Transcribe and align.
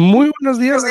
Muy 0.00 0.30
buenos 0.40 0.58
días, 0.60 0.82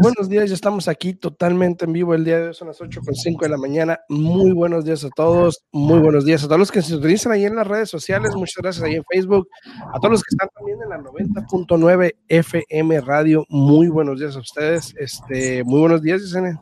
buenos 0.00 0.28
días, 0.28 0.48
ya 0.48 0.54
estamos 0.54 0.88
aquí 0.88 1.12
totalmente 1.12 1.84
en 1.84 1.92
vivo 1.92 2.14
el 2.14 2.24
día 2.24 2.40
de 2.40 2.48
hoy, 2.48 2.54
son 2.54 2.68
las 2.68 2.80
8 2.80 3.00
con 3.04 3.14
5 3.14 3.44
de 3.44 3.48
la 3.50 3.56
mañana. 3.58 4.00
Muy 4.08 4.52
buenos 4.52 4.84
días 4.84 5.04
a 5.04 5.10
todos, 5.10 5.64
muy 5.70 5.98
buenos 6.00 6.24
días 6.24 6.42
a 6.42 6.46
todos 6.46 6.58
los 6.58 6.72
que 6.72 6.82
se 6.82 6.96
utilizan 6.96 7.32
ahí 7.32 7.44
en 7.44 7.54
las 7.54 7.66
redes 7.66 7.90
sociales, 7.90 8.34
muchas 8.34 8.62
gracias 8.62 8.84
ahí 8.84 8.94
en 8.94 9.04
Facebook, 9.12 9.48
a 9.94 9.98
todos 10.00 10.12
los 10.12 10.22
que 10.22 10.34
están 10.34 10.48
también 10.56 10.82
en 10.82 10.88
la 10.88 10.98
90.9 10.98 12.14
FM 12.26 13.00
Radio, 13.02 13.44
muy 13.48 13.88
buenos 13.88 14.18
días 14.18 14.34
a 14.34 14.40
ustedes, 14.40 14.94
este, 14.98 15.62
muy 15.62 15.80
buenos 15.80 16.02
días, 16.02 16.22
Yesenia. 16.22 16.60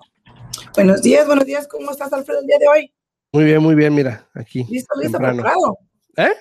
Buenos 0.75 1.01
días, 1.03 1.27
buenos 1.27 1.47
días, 1.47 1.67
¿cómo 1.69 1.93
estás, 1.93 2.13
Alfredo, 2.13 2.41
el 2.41 2.47
día 2.47 2.59
de 2.59 2.69
hoy? 2.69 2.93
Muy 3.33 3.45
bien, 3.45 3.63
muy 3.63 3.75
bien, 3.75 3.95
mira, 3.95 4.29
aquí. 4.35 4.67
Listo, 4.69 4.93
listo, 5.01 5.19
preparado. 5.19 5.79
¿Eh? 6.17 6.35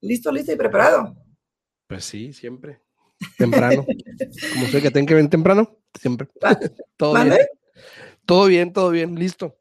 Listo, 0.00 0.32
listo 0.32 0.52
y 0.52 0.56
preparado. 0.56 1.14
Pues 1.86 2.04
sí, 2.04 2.32
siempre 2.32 2.80
temprano. 3.36 3.84
Como 4.54 4.66
sé 4.66 4.82
que 4.82 4.90
tengo 4.90 5.06
que 5.06 5.14
venir 5.14 5.30
temprano, 5.30 5.78
siempre. 5.98 6.28
todo 6.96 7.14
bien. 7.14 7.38
Todo 8.24 8.46
bien, 8.46 8.72
todo 8.72 8.90
bien, 8.90 9.14
listo. 9.16 9.56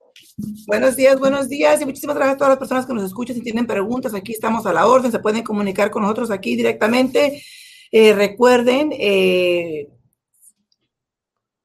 Buenos 0.67 0.95
días, 0.95 1.19
buenos 1.19 1.49
días 1.49 1.81
y 1.81 1.85
muchísimas 1.85 2.15
gracias 2.15 2.35
a 2.35 2.37
todas 2.37 2.51
las 2.51 2.59
personas 2.59 2.85
que 2.85 2.93
nos 2.93 3.03
escuchan. 3.03 3.35
Si 3.35 3.41
tienen 3.41 3.67
preguntas, 3.67 4.13
aquí 4.13 4.31
estamos 4.31 4.65
a 4.65 4.73
la 4.73 4.87
orden, 4.87 5.11
se 5.11 5.19
pueden 5.19 5.43
comunicar 5.43 5.91
con 5.91 6.03
nosotros 6.03 6.31
aquí 6.31 6.55
directamente. 6.55 7.43
Eh, 7.91 8.13
recuerden, 8.13 8.91
eh, 8.93 9.89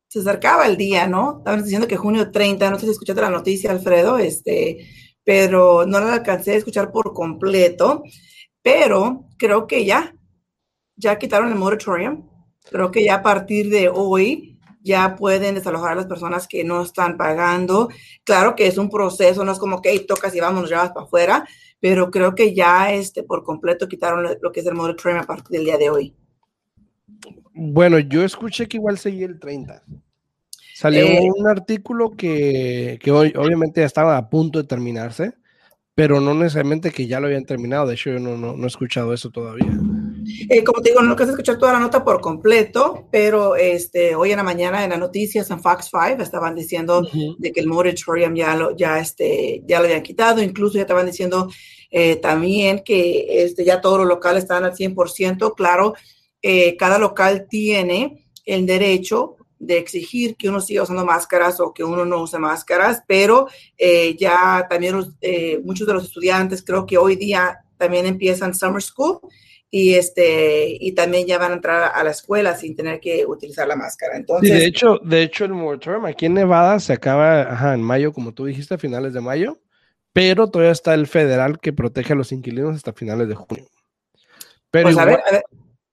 se 0.09 0.21
acercaba 0.21 0.67
el 0.67 0.77
día, 0.77 1.07
¿no? 1.07 1.39
Estaban 1.39 1.63
diciendo 1.63 1.87
que 1.87 1.97
junio 1.97 2.31
30, 2.31 2.71
no 2.71 2.79
sé 2.79 2.87
si 2.87 2.93
escuchaste 2.93 3.21
la 3.21 3.31
noticia, 3.31 3.71
Alfredo, 3.71 4.19
este, 4.19 4.89
pero 5.25 5.87
no 5.87 6.01
la 6.01 6.15
alcancé 6.15 6.53
a 6.53 6.57
escuchar 6.57 6.93
por 6.93 7.13
completo, 7.13 8.03
pero 8.63 9.25
creo 9.39 9.67
que 9.67 9.85
ya, 9.85 10.15
ya 10.97 11.19
quitaron 11.19 11.51
el 11.51 11.59
moratorium. 11.59 12.29
Creo 12.71 12.91
que 12.91 13.05
ya 13.05 13.17
a 13.17 13.23
partir 13.23 13.69
de 13.69 13.89
hoy 13.89 14.59
ya 14.81 15.17
pueden 15.17 15.55
desalojar 15.55 15.93
a 15.93 15.97
las 15.97 16.07
personas 16.07 16.47
que 16.47 16.63
no 16.63 16.83
están 16.83 17.17
pagando. 17.17 17.89
Claro 18.23 18.55
que 18.55 18.67
es 18.67 18.79
un 18.79 18.91
proceso, 18.91 19.45
no 19.45 19.53
es 19.53 19.59
como 19.59 19.81
que 19.83 19.99
tocas 20.01 20.35
y 20.35 20.41
vamos, 20.41 20.69
ya 20.71 20.93
para 20.93 21.07
afuera, 21.07 21.49
pero 21.81 22.11
creo 22.11 22.35
que 22.35 22.55
ya 22.55 22.93
este, 22.93 23.23
por 23.23 23.43
completo 23.43 23.89
quitaron 23.89 24.37
lo 24.41 24.53
que 24.53 24.61
es 24.61 24.67
el 24.67 24.75
moratorium 24.75 25.23
a 25.23 25.27
partir 25.27 25.57
del 25.57 25.65
día 25.65 25.79
de 25.79 25.91
hoy. 25.91 26.15
Bueno, 27.55 27.99
yo 27.99 28.23
escuché 28.25 28.69
que 28.69 28.77
igual 28.77 28.99
seguía 28.99 29.27
el 29.27 29.39
30. 29.39 29.83
Salió 30.85 31.07
eh, 31.07 31.31
un 31.35 31.49
artículo 31.49 32.11
que, 32.11 32.99
que 33.03 33.11
hoy, 33.11 33.33
obviamente 33.39 33.81
ya 33.81 33.87
estaba 33.87 34.19
a 34.19 34.29
punto 34.29 34.61
de 34.61 34.69
terminarse, 34.69 35.33
pero 35.95 36.21
no 36.21 36.35
necesariamente 36.35 36.91
que 36.91 37.07
ya 37.07 37.21
lo 37.21 37.27
habían 37.27 37.47
terminado. 37.47 37.87
De 37.87 37.95
hecho, 37.95 38.11
yo 38.11 38.19
no, 38.19 38.37
no, 38.37 38.55
no 38.55 38.65
he 38.65 38.67
escuchado 38.67 39.15
eso 39.15 39.31
todavía. 39.31 39.73
Eh, 40.51 40.63
como 40.63 40.83
te 40.83 40.91
digo, 40.91 41.01
no 41.01 41.13
alcancé 41.13 41.31
a 41.31 41.37
escuchar 41.37 41.57
toda 41.57 41.73
la 41.73 41.81
nota 41.81 42.05
por 42.05 42.21
completo, 42.21 43.09
pero 43.11 43.57
este, 43.57 44.15
hoy 44.15 44.33
en 44.33 44.37
la 44.37 44.43
mañana 44.43 44.85
en 44.85 44.91
las 44.91 44.99
noticias 44.99 45.51
en 45.51 45.63
Fox 45.63 45.89
5 45.91 46.23
estaban 46.23 46.55
diciendo 46.55 47.09
de 47.39 47.51
que 47.51 47.61
el 47.61 47.67
moratorium 47.67 48.35
ya 48.35 48.55
lo, 48.55 48.77
ya, 48.77 48.99
este, 48.99 49.63
ya 49.67 49.79
lo 49.79 49.87
habían 49.87 50.03
quitado, 50.03 50.43
incluso 50.43 50.75
ya 50.75 50.83
estaban 50.83 51.07
diciendo 51.07 51.49
eh, 51.91 52.17
también 52.17 52.83
que 52.85 53.43
este, 53.43 53.65
ya 53.65 53.81
todos 53.81 54.01
los 54.01 54.07
locales 54.07 54.43
están 54.43 54.65
al 54.65 54.75
100%. 54.75 55.55
Claro, 55.57 55.95
eh, 56.43 56.77
cada 56.77 56.99
local 56.99 57.47
tiene 57.49 58.27
el 58.45 58.67
derecho 58.67 59.39
de 59.67 59.79
exigir 59.79 60.37
que 60.37 60.49
uno 60.49 60.61
siga 60.61 60.83
usando 60.83 61.05
máscaras 61.05 61.61
o 61.61 61.73
que 61.73 61.85
uno 61.85 62.05
no 62.05 62.23
use 62.23 62.39
máscaras, 62.39 63.03
pero 63.07 63.49
ya 64.19 64.67
también 64.69 64.97
muchos 65.65 65.87
de 65.87 65.95
los 65.95 66.05
estudiantes 66.05 66.65
creo 66.65 66.87
que 66.87 66.99
hoy 66.99 67.17
día 67.17 67.61
también 67.77 68.07
empiezan 68.07 68.55
summer 68.55 68.83
school 68.83 69.21
y 69.71 69.95
este 69.95 70.77
y 70.79 70.93
también 70.93 71.27
ya 71.27 71.37
van 71.37 71.51
a 71.51 71.55
entrar 71.57 71.91
a 71.93 72.05
la 72.05 72.11
escuela 72.13 72.55
sin 72.55 72.77
tener 72.77 73.01
que 73.01 73.27
utilizar 73.27 73.67
la 73.67 73.75
máscara. 73.75 74.17
Entonces, 74.17 74.51
de 74.51 74.67
hecho, 74.67 75.01
de 75.03 75.23
hecho 75.23 75.45
el 75.45 75.53
moratorium 75.53 76.05
aquí 76.05 76.27
en 76.27 76.35
Nevada 76.35 76.79
se 76.79 76.93
acaba 76.93 77.75
en 77.75 77.83
mayo, 77.83 78.13
como 78.13 78.33
tú 78.33 78.45
dijiste, 78.45 78.75
a 78.75 78.79
finales 78.79 79.15
de 79.15 79.21
mayo, 79.21 79.59
pero 80.13 80.49
todavía 80.49 80.71
está 80.71 80.95
el 80.95 81.09
federal 81.09 81.59
que 81.59 81.73
protege 81.73 82.13
a 82.13 82.17
los 82.17 82.31
inquilinos 82.31 82.77
hasta 82.77 82.93
finales 82.93 83.27
de 83.27 83.35
junio. 83.35 83.67
Pero 84.71 84.85
pues 84.85 84.99
a, 84.99 85.05
ver, 85.07 85.21
a 85.29 85.33
ver, 85.33 85.45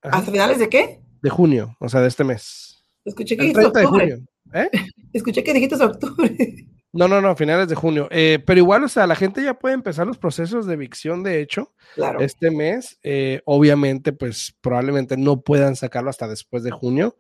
¿hasta 0.04 0.32
finales 0.32 0.60
de 0.60 0.70
qué? 0.70 1.00
De 1.24 1.30
junio, 1.32 1.76
o 1.80 1.90
sea, 1.90 2.02
de 2.02 2.08
este 2.08 2.24
mes. 2.24 2.71
Escuché 3.06 3.38
que 3.38 3.44
dijiste 3.44 3.66
octubre. 3.66 4.22
¿Eh? 4.54 4.70
Escuché 5.14 5.44
que 5.44 5.54
dijiste 5.54 5.84
octubre. 5.84 6.68
No, 6.94 7.08
no, 7.08 7.22
no, 7.22 7.36
finales 7.38 7.70
de 7.70 7.76
junio. 7.76 8.10
Eh, 8.12 8.40
pero 8.46 8.60
igual, 8.60 8.84
o 8.84 8.90
sea, 8.90 9.08
la 9.08 9.16
gente 9.16 9.42
ya 9.44 9.58
puede 9.58 9.76
empezar 9.76 10.06
los 10.06 10.18
procesos 10.18 10.66
de 10.66 10.74
evicción, 10.74 11.24
de 11.24 11.40
hecho, 11.40 11.74
este 12.20 12.52
mes. 12.52 13.00
Eh, 13.02 13.42
obviamente, 13.46 14.12
pues 14.12 14.58
probablemente 14.60 15.16
no 15.16 15.42
puedan 15.42 15.78
sacarlo 15.78 16.10
hasta 16.10 16.28
después 16.28 16.64
de 16.64 16.72
junio, 16.72 17.16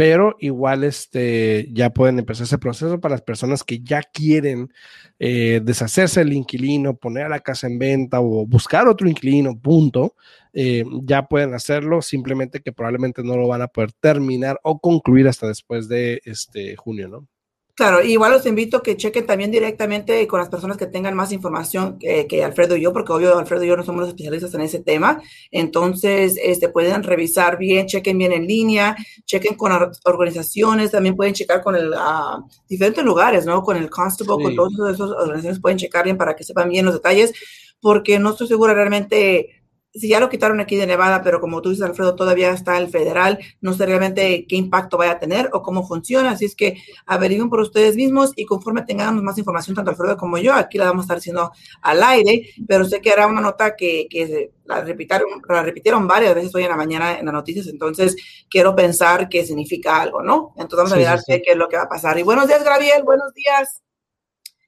pero 0.00 0.34
igual 0.38 0.82
este, 0.84 1.68
ya 1.72 1.90
pueden 1.90 2.18
empezar 2.18 2.44
ese 2.44 2.56
proceso 2.56 2.98
para 3.00 3.16
las 3.16 3.20
personas 3.20 3.62
que 3.62 3.80
ya 3.80 4.00
quieren 4.00 4.72
eh, 5.18 5.60
deshacerse 5.62 6.20
del 6.20 6.32
inquilino, 6.32 6.96
poner 6.96 7.28
la 7.28 7.40
casa 7.40 7.66
en 7.66 7.78
venta 7.78 8.18
o 8.18 8.46
buscar 8.46 8.88
otro 8.88 9.10
inquilino, 9.10 9.60
punto. 9.60 10.14
ya 10.54 11.26
pueden 11.26 11.52
hacerlo, 11.52 12.00
simplemente 12.00 12.60
que 12.62 12.72
probablemente 12.72 13.22
no 13.22 13.36
lo 13.36 13.46
van 13.46 13.60
a 13.60 13.68
poder 13.68 13.92
terminar 13.92 14.58
o 14.62 14.80
concluir 14.80 15.28
hasta 15.28 15.46
después 15.46 15.86
de 15.86 16.22
este 16.24 16.76
junio, 16.76 17.06
¿no? 17.08 17.28
Claro, 17.74 18.02
igual 18.02 18.32
los 18.32 18.44
invito 18.44 18.78
a 18.78 18.82
que 18.82 18.96
chequen 18.96 19.26
también 19.26 19.50
directamente 19.50 20.26
con 20.26 20.38
las 20.38 20.48
personas 20.50 20.76
que 20.76 20.86
tengan 20.86 21.14
más 21.14 21.32
información 21.32 21.98
que, 21.98 22.44
Alfredo 22.44 22.76
y 22.76 22.82
yo, 22.82 22.92
porque 22.92 23.12
obvio 23.12 23.38
Alfredo 23.38 23.64
y 23.64 23.68
yo 23.68 23.76
no 23.76 23.84
somos 23.84 24.00
los 24.00 24.10
especialistas 24.10 24.52
en 24.54 24.60
ese 24.60 24.80
tema. 24.80 25.22
Entonces, 25.50 26.38
este, 26.42 26.68
pueden 26.68 27.02
revisar 27.02 27.56
bien, 27.56 27.86
chequen 27.86 28.18
bien 28.18 28.32
en 28.32 28.46
línea, 28.46 28.96
chequen 29.24 29.54
con 29.54 29.72
organizaciones, 30.04 30.90
también 30.90 31.16
pueden 31.16 31.32
checar 31.32 31.62
con 31.62 31.74
el, 31.74 31.90
uh, 31.90 32.46
diferentes 32.68 33.02
lugares, 33.02 33.46
¿no? 33.46 33.62
Con 33.62 33.76
el 33.76 33.88
constable, 33.88 34.42
con 34.42 34.54
todas 34.54 34.94
esas 34.94 35.10
organizaciones 35.10 35.60
pueden 35.60 35.78
checar 35.78 36.04
bien 36.04 36.18
para 36.18 36.36
que 36.36 36.44
sepan 36.44 36.68
bien 36.68 36.84
los 36.84 36.94
detalles, 36.94 37.32
porque 37.80 38.18
no 38.18 38.30
estoy 38.30 38.48
segura 38.48 38.74
realmente 38.74 39.59
si 39.92 40.08
ya 40.08 40.20
lo 40.20 40.28
quitaron 40.28 40.60
aquí 40.60 40.76
de 40.76 40.86
Nevada, 40.86 41.22
pero 41.22 41.40
como 41.40 41.60
tú 41.62 41.70
dices, 41.70 41.84
Alfredo, 41.84 42.14
todavía 42.14 42.52
está 42.52 42.78
el 42.78 42.88
federal, 42.88 43.38
no 43.60 43.72
sé 43.72 43.86
realmente 43.86 44.46
qué 44.46 44.56
impacto 44.56 44.96
vaya 44.96 45.12
a 45.12 45.18
tener 45.18 45.50
o 45.52 45.62
cómo 45.62 45.86
funciona. 45.86 46.30
Así 46.30 46.44
es 46.44 46.54
que 46.54 46.80
averigüen 47.06 47.50
por 47.50 47.60
ustedes 47.60 47.96
mismos 47.96 48.32
y 48.36 48.44
conforme 48.44 48.82
tengamos 48.82 49.22
más 49.22 49.36
información, 49.38 49.74
tanto 49.74 49.90
Alfredo 49.90 50.16
como 50.16 50.38
yo, 50.38 50.54
aquí 50.54 50.78
la 50.78 50.86
vamos 50.86 51.02
a 51.02 51.04
estar 51.04 51.16
haciendo 51.18 51.50
al 51.82 52.02
aire, 52.02 52.50
pero 52.68 52.84
sé 52.84 53.00
que 53.00 53.10
era 53.10 53.26
una 53.26 53.40
nota 53.40 53.74
que, 53.74 54.06
que 54.08 54.52
la, 54.64 54.80
repitieron, 54.82 55.28
la 55.48 55.62
repitieron 55.62 56.06
varias 56.06 56.34
veces 56.36 56.54
hoy 56.54 56.62
en 56.62 56.70
la 56.70 56.76
mañana 56.76 57.18
en 57.18 57.24
las 57.24 57.34
noticias, 57.34 57.66
entonces 57.66 58.16
quiero 58.48 58.76
pensar 58.76 59.28
que 59.28 59.44
significa 59.44 60.00
algo, 60.00 60.22
¿no? 60.22 60.52
Entonces 60.56 60.76
vamos 60.76 60.92
a 60.92 60.96
mirar 60.96 61.20
qué 61.26 61.42
es 61.44 61.56
lo 61.56 61.68
que 61.68 61.76
va 61.76 61.84
a 61.84 61.88
pasar. 61.88 62.16
Y 62.18 62.22
buenos 62.22 62.46
días, 62.46 62.62
Gabriel, 62.62 63.02
buenos 63.02 63.34
días. 63.34 63.82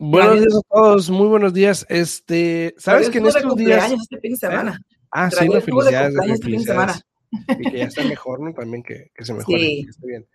Buenos 0.00 0.40
días 0.40 0.56
a 0.56 0.74
todos, 0.74 1.10
muy 1.10 1.28
buenos 1.28 1.52
días. 1.52 1.86
Este, 1.88 2.74
¿sabes 2.76 3.08
que 3.08 3.18
en 3.18 3.26
estos 3.26 3.54
días? 3.54 3.92
Este 3.92 4.18
fin 4.18 4.32
de 4.32 4.36
semana. 4.36 4.80
Ah, 5.12 5.30
sí, 5.30 5.46
no, 5.46 5.60
felicidades, 5.60 6.40
felicidades. 6.40 7.04
Y 7.48 7.70
que 7.70 7.78
ya 7.78 7.84
está 7.84 8.04
mejor, 8.04 8.40
¿no? 8.40 8.52
También 8.52 8.82
que, 8.82 9.10
que 9.14 9.24
se 9.24 9.32
mejore, 9.32 9.58
sí. 9.58 9.84
que 9.84 9.90
esté 9.90 10.06
bien. 10.06 10.26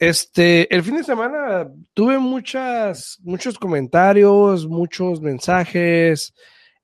Este, 0.00 0.74
el 0.74 0.82
fin 0.82 0.96
de 0.96 1.04
semana 1.04 1.70
tuve 1.94 2.18
muchas, 2.18 3.20
muchos 3.22 3.56
comentarios, 3.56 4.66
muchos 4.66 5.20
mensajes 5.20 6.34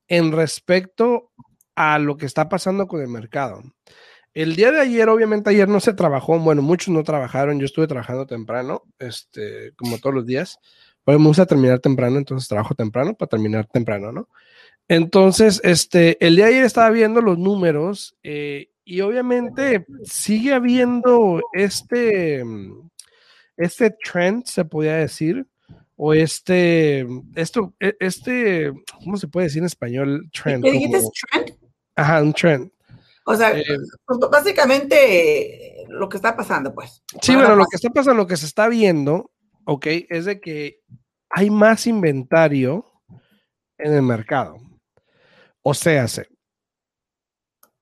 en 0.06 0.30
respecto 0.30 1.32
a 1.74 1.98
lo 1.98 2.16
que 2.16 2.26
está 2.26 2.48
pasando 2.48 2.86
con 2.86 3.00
el 3.00 3.08
mercado. 3.08 3.62
El 4.34 4.54
día 4.54 4.70
de 4.70 4.80
ayer, 4.80 5.08
obviamente 5.08 5.50
ayer 5.50 5.68
no 5.68 5.80
se 5.80 5.94
trabajó, 5.94 6.38
bueno, 6.38 6.62
muchos 6.62 6.88
no 6.88 7.02
trabajaron, 7.02 7.58
yo 7.58 7.66
estuve 7.66 7.86
trabajando 7.86 8.26
temprano, 8.26 8.82
este, 8.98 9.72
como 9.76 9.98
todos 9.98 10.14
los 10.14 10.26
días, 10.26 10.58
pero 11.04 11.18
me 11.18 11.28
gusta 11.28 11.46
terminar 11.46 11.80
temprano, 11.80 12.18
entonces 12.18 12.48
trabajo 12.48 12.74
temprano 12.74 13.14
para 13.14 13.30
terminar 13.30 13.66
temprano, 13.66 14.12
¿no? 14.12 14.28
Entonces, 14.88 15.60
este, 15.64 16.24
el 16.24 16.36
día 16.36 16.46
de 16.46 16.52
ayer 16.52 16.64
estaba 16.64 16.90
viendo 16.90 17.20
los 17.20 17.38
números 17.38 18.16
eh, 18.22 18.70
y 18.84 19.00
obviamente 19.00 19.84
sigue 20.04 20.52
habiendo 20.52 21.40
este, 21.52 22.44
este 23.56 23.90
trend, 23.90 24.44
se 24.44 24.64
podría 24.64 24.96
decir, 24.96 25.46
o 25.96 26.14
este, 26.14 27.06
esto, 27.34 27.74
e, 27.80 27.96
este, 27.98 28.72
¿cómo 29.02 29.16
se 29.16 29.26
puede 29.28 29.46
decir 29.46 29.60
en 29.60 29.66
español? 29.66 30.30
Trend. 30.30 30.62
¿Qué 30.62 30.70
dijiste? 30.70 31.00
¿Trend? 31.30 31.58
Ajá, 31.96 32.22
un 32.22 32.32
trend. 32.32 32.70
O 33.24 33.34
sea, 33.34 33.58
eh, 33.58 33.64
pues, 34.06 34.20
básicamente 34.30 35.84
lo 35.88 36.08
que 36.08 36.18
está 36.18 36.36
pasando, 36.36 36.72
pues. 36.72 37.02
Sí, 37.20 37.34
bueno, 37.34 37.56
lo 37.56 37.64
que 37.64 37.74
está 37.76 37.90
pasando, 37.90 38.22
lo 38.22 38.28
que 38.28 38.36
se 38.36 38.46
está 38.46 38.68
viendo, 38.68 39.32
ok, 39.64 39.86
es 40.08 40.26
de 40.26 40.40
que 40.40 40.80
hay 41.30 41.50
más 41.50 41.88
inventario 41.88 42.86
en 43.78 43.94
el 43.94 44.02
mercado. 44.02 44.58
O 45.68 45.74
sea, 45.74 46.06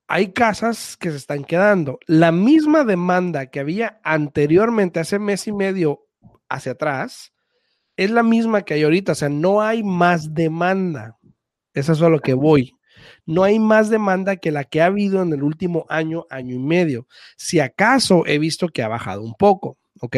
hay 0.09 0.33
casas 0.33 0.97
que 0.97 1.11
se 1.11 1.19
están 1.19 1.45
quedando. 1.45 1.99
La 2.07 2.33
misma 2.33 2.83
demanda 2.83 3.51
que 3.51 3.61
había 3.61 4.01
anteriormente, 4.03 5.01
hace 5.01 5.19
mes 5.19 5.47
y 5.49 5.53
medio 5.53 6.07
hacia 6.49 6.73
atrás, 6.73 7.35
es 7.99 8.11
la 8.11 8.23
misma 8.23 8.63
que 8.63 8.73
hay 8.73 8.85
ahorita. 8.85 9.13
O 9.13 9.15
sea, 9.15 9.29
no 9.29 9.61
hay 9.61 9.83
más 9.83 10.33
demanda. 10.33 11.19
Eso 11.75 11.93
es 11.93 12.01
a 12.01 12.09
lo 12.09 12.21
que 12.21 12.33
voy. 12.33 12.73
no 13.27 13.45
hay 13.45 13.59
más 13.59 13.91
demanda 13.91 14.37
que 14.37 14.51
la 14.51 14.65
que 14.65 14.81
ha 14.81 14.87
habido 14.87 15.21
en 15.21 15.35
el 15.35 15.43
último 15.43 15.85
año, 15.91 16.25
año 16.31 16.55
y 16.55 16.61
medio. 16.61 17.07
Si 17.37 17.61
acaso 17.61 18.25
he 18.25 18.39
visto 18.39 18.69
que 18.69 18.83
ha 18.83 18.89
bajado 18.89 19.21
un 19.21 19.35
poco, 19.35 19.77
¿ok? 20.01 20.17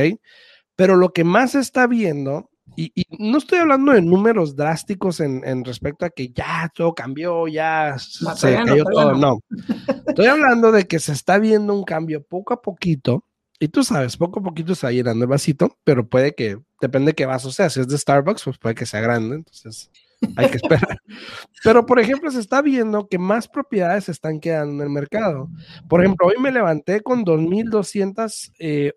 Pero 0.76 0.94
lo 0.94 1.12
que 1.12 1.24
más 1.24 1.50
se 1.50 1.58
está 1.58 1.88
viendo, 1.88 2.48
y, 2.74 2.92
no 3.18 3.38
estoy 3.38 3.58
hablando 3.58 3.92
de 3.92 4.02
números 4.02 4.56
drásticos 4.56 5.20
en, 5.20 5.64
respecto 5.64 6.04
a 6.04 6.10
que 6.10 6.28
ya 6.28 6.70
todo 6.74 6.94
cambió, 6.94 7.46
ya 7.48 7.96
se 7.98 8.54
cayó 8.54 8.84
todo, 8.84 9.14
no. 9.14 9.40
Estoy 10.06 10.26
hablando 10.26 10.72
de 10.72 10.86
que 10.86 10.98
se 10.98 11.12
está 11.12 11.38
viendo 11.38 11.74
un 11.74 11.84
cambio 11.84 12.22
poco 12.22 12.54
a 12.54 12.62
poquito 12.62 13.24
y 13.58 13.68
tú 13.68 13.82
sabes, 13.82 14.16
poco 14.16 14.40
a 14.40 14.42
poquito 14.42 14.74
se 14.74 14.86
va 14.86 14.92
llenando 14.92 15.24
el 15.24 15.30
vasito, 15.30 15.78
pero 15.84 16.08
puede 16.08 16.34
que, 16.34 16.58
depende 16.80 17.12
de 17.12 17.14
qué 17.14 17.24
vaso 17.24 17.50
sea. 17.50 17.70
Si 17.70 17.80
es 17.80 17.88
de 17.88 17.96
Starbucks, 17.96 18.44
pues 18.44 18.58
puede 18.58 18.74
que 18.74 18.84
sea 18.84 19.00
grande, 19.00 19.36
entonces 19.36 19.90
hay 20.36 20.50
que 20.50 20.56
esperar. 20.56 20.98
pero, 21.64 21.86
por 21.86 21.98
ejemplo, 21.98 22.30
se 22.30 22.40
está 22.40 22.60
viendo 22.60 23.08
que 23.08 23.18
más 23.18 23.48
propiedades 23.48 24.04
se 24.04 24.12
están 24.12 24.40
quedando 24.40 24.74
en 24.74 24.80
el 24.82 24.90
mercado. 24.90 25.48
Por 25.88 26.02
ejemplo, 26.02 26.26
hoy 26.26 26.34
me 26.38 26.52
levanté 26.52 27.00
con 27.00 27.24
2.280 27.24 28.52
eh, 28.58 28.92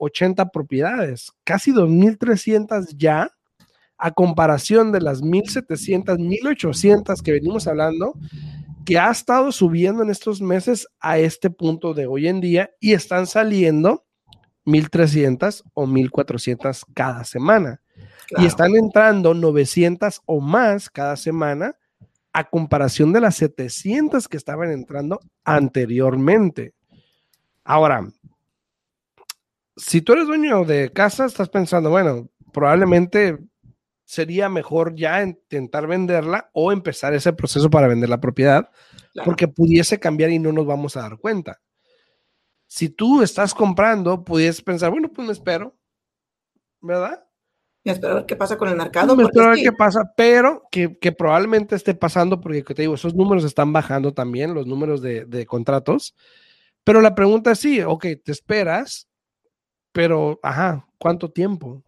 propiedades, 0.51 1.31
casi 1.45 1.71
2.300 1.71 2.95
ya, 2.97 3.31
a 3.99 4.11
comparación 4.11 4.91
de 4.91 5.01
las 5.01 5.21
1.700, 5.21 6.17
1.800 6.17 7.21
que 7.21 7.33
venimos 7.33 7.67
hablando 7.67 8.13
que 8.85 8.97
ha 8.97 9.11
estado 9.11 9.51
subiendo 9.51 10.01
en 10.01 10.09
estos 10.09 10.41
meses 10.41 10.87
a 10.99 11.19
este 11.19 11.49
punto 11.49 11.93
de 11.93 12.07
hoy 12.07 12.27
en 12.27 12.41
día 12.41 12.71
y 12.79 12.93
están 12.93 13.27
saliendo 13.27 14.05
1.300 14.65 15.63
o 15.73 15.85
1.400 15.85 16.85
cada 16.93 17.23
semana. 17.23 17.81
Y 18.37 18.45
están 18.45 18.75
entrando 18.75 19.33
900 19.33 20.21
o 20.25 20.39
más 20.39 20.89
cada 20.89 21.17
semana 21.17 21.75
a 22.31 22.49
comparación 22.49 23.11
de 23.11 23.21
las 23.21 23.35
700 23.35 24.27
que 24.27 24.37
estaban 24.37 24.71
entrando 24.71 25.19
anteriormente. 25.43 26.73
Ahora, 27.63 28.07
si 29.75 30.01
tú 30.01 30.13
eres 30.13 30.27
dueño 30.27 30.63
de 30.63 30.91
casa, 30.91 31.25
estás 31.25 31.49
pensando, 31.49 31.89
bueno, 31.89 32.29
probablemente 32.51 33.37
sería 34.09 34.49
mejor 34.49 34.95
ya 34.95 35.21
intentar 35.21 35.85
venderla 35.87 36.49
o 36.53 36.71
empezar 36.71 37.13
ese 37.13 37.33
proceso 37.33 37.69
para 37.69 37.87
vender 37.87 38.09
la 38.09 38.19
propiedad, 38.19 38.69
porque 39.23 39.47
pudiese 39.47 39.99
cambiar 39.99 40.31
y 40.31 40.39
no 40.39 40.51
nos 40.51 40.65
vamos 40.65 40.97
a 40.97 41.01
dar 41.01 41.17
cuenta 41.17 41.61
si 42.69 42.87
tú 42.87 43.23
estás 43.23 43.53
comprando, 43.53 44.23
pudieras 44.23 44.61
pensar, 44.61 44.91
bueno, 44.91 45.11
pues 45.11 45.25
me 45.25 45.33
espero, 45.33 45.75
¿verdad? 46.79 47.25
Me 47.83 47.93
espero 47.93 48.13
a 48.13 48.15
ver 48.17 48.25
qué 48.27 48.35
pasa 48.35 48.57
con 48.57 48.69
el 48.69 48.75
mercado. 48.75 49.15
Me 49.15 49.23
espero 49.23 49.47
a 49.47 49.49
ver 49.49 49.63
qué 49.63 49.71
pasa, 49.71 50.13
pero 50.15 50.61
que, 50.71 50.89
probablemente 51.11 51.75
esté 51.75 51.95
pasando 51.95 52.39
porque 52.39 52.61
te 52.61 52.83
digo, 52.83 52.93
esos 52.93 53.15
números 53.15 53.43
están 53.43 53.73
bajando 53.73 54.13
también, 54.13 54.53
los 54.53 54.67
números 54.67 55.01
de, 55.01 55.45
contratos. 55.47 56.15
Pero 56.83 57.01
la 57.01 57.15
pregunta 57.15 57.51
es 57.51 57.59
sí, 57.59 57.81
ok, 57.81 58.05
te 58.23 58.31
esperas, 58.31 59.09
pero, 59.91 60.39
ajá, 60.43 60.87
¿cuánto 60.99 61.31
tiempo? 61.31 61.83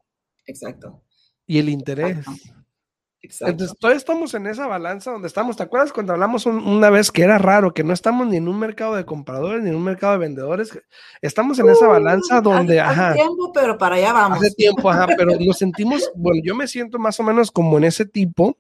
Exacto. 0.48 1.04
Y 1.52 1.60
el 1.60 1.68
interés. 1.68 2.26
Entonces, 3.42 3.78
todavía 3.78 3.98
estamos 3.98 4.34
en 4.36 4.48
esa 4.48 4.68
balanza 4.68 5.12
donde 5.12 5.28
estamos. 5.28 5.58
¿Te 5.58 5.64
acuerdas 5.64 5.92
cuando 5.92 6.14
hablamos 6.14 6.46
una 6.46 6.90
vez 6.90 7.12
que 7.12 7.24
era 7.24 7.38
raro, 7.38 7.74
que 7.74 7.84
no 7.84 7.92
estamos 7.92 8.26
ni 8.26 8.38
en 8.38 8.48
un 8.48 8.58
mercado 8.58 8.96
de 8.96 9.04
compradores 9.04 9.62
ni 9.62 9.70
en 9.70 9.76
un 9.76 9.84
mercado 9.84 10.14
de 10.14 10.20
vendedores? 10.20 10.80
Estamos 11.22 11.60
en 11.60 11.68
esa 11.68 11.88
balanza 11.88 12.40
donde, 12.40 12.80
hace, 12.80 13.02
hace 13.02 13.20
tiempo, 13.20 13.52
pero 13.54 13.78
para 13.78 13.98
allá 13.98 14.14
vamos. 14.14 14.38
Hace 14.38 14.52
tiempo, 14.52 14.90
ajá, 14.90 15.08
pero 15.18 15.38
nos 15.38 15.58
sentimos, 15.58 16.10
bueno, 16.16 16.40
yo 16.42 16.56
me 16.56 16.70
siento 16.70 16.98
más 16.98 17.20
o 17.20 17.24
menos 17.24 17.52
como 17.52 17.78
en 17.78 17.84
ese 17.84 18.06
tipo, 18.06 18.58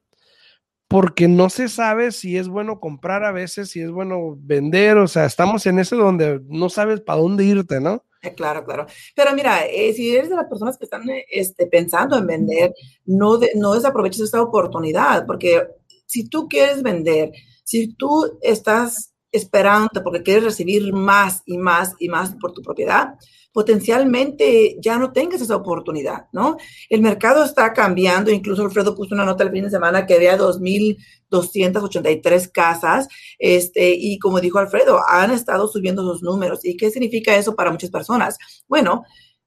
porque 0.90 1.30
no 1.30 1.50
se 1.50 1.70
sabe 1.70 2.12
si 2.12 2.36
es 2.36 2.50
bueno 2.50 2.82
comprar 2.82 3.24
a 3.24 3.32
veces, 3.32 3.70
si 3.70 3.80
es 3.80 3.90
bueno 3.90 4.36
vender, 4.38 4.98
o 4.98 5.08
sea, 5.08 5.24
estamos 5.24 5.66
en 5.66 5.80
ese 5.80 5.96
donde 5.96 6.42
no 6.50 6.68
sabes 6.68 7.00
para 7.00 7.22
dónde 7.22 7.46
irte, 7.46 7.80
¿no? 7.80 8.04
Claro, 8.36 8.64
claro. 8.64 8.86
Pero 9.16 9.34
mira, 9.34 9.66
eh, 9.66 9.94
si 9.94 10.16
eres 10.16 10.30
de 10.30 10.36
las 10.36 10.48
personas 10.48 10.78
que 10.78 10.86
están 10.86 11.10
eh, 11.10 11.26
este, 11.32 11.68
pensando 11.68 12.18
en 12.18 12.28
vender, 12.28 12.74
no, 13.06 13.40
no 13.56 13.74
desaproveches 13.74 14.22
esta 14.22 14.42
oportunidad, 14.42 15.26
porque 15.26 15.68
si 16.06 16.28
tú 16.30 16.48
quieres 16.48 16.84
vender, 16.84 17.32
si 17.64 17.94
tú 17.96 18.38
estás 18.42 19.11
esperando 19.32 20.04
porque 20.04 20.24
quieres 20.24 20.44
recibir 20.44 20.92
más 20.94 21.42
y 21.46 21.58
más 21.58 21.96
y 22.00 22.10
más 22.10 22.36
por 22.36 22.54
tu 22.54 22.62
propiedad, 22.62 23.16
potencialmente 23.52 24.78
ya 24.80 24.98
no 24.98 25.12
tengas 25.12 25.42
esa 25.42 25.58
oportunidad, 25.58 26.28
¿no? 26.32 26.56
El 26.90 27.02
mercado 27.02 27.44
está 27.44 27.74
cambiando, 27.74 28.32
incluso 28.32 28.64
Alfredo 28.64 28.96
puso 28.96 29.14
una 29.14 29.26
nota 29.26 29.44
el 29.44 29.52
fin 29.52 29.66
de 29.66 29.70
semana 29.70 30.06
que 30.06 30.14
había 30.14 30.38
2.283 30.38 32.50
casas, 32.52 33.10
este, 33.40 33.94
y 33.94 34.20
como 34.20 34.40
dijo 34.40 34.60
Alfredo, 34.60 35.02
han 35.08 35.32
estado 35.32 35.68
subiendo 35.68 36.04
sus 36.04 36.24
números. 36.24 36.64
¿Y 36.64 36.78
qué 36.78 36.90
significa 36.92 37.36
eso 37.36 37.56
para 37.56 37.72
muchas 37.72 37.90
personas? 37.90 38.38
Bueno, 38.68 39.04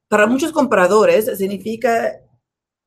para 0.09 0.27
muchos 0.27 0.53
compradores 0.53 1.27
significa 1.39 2.13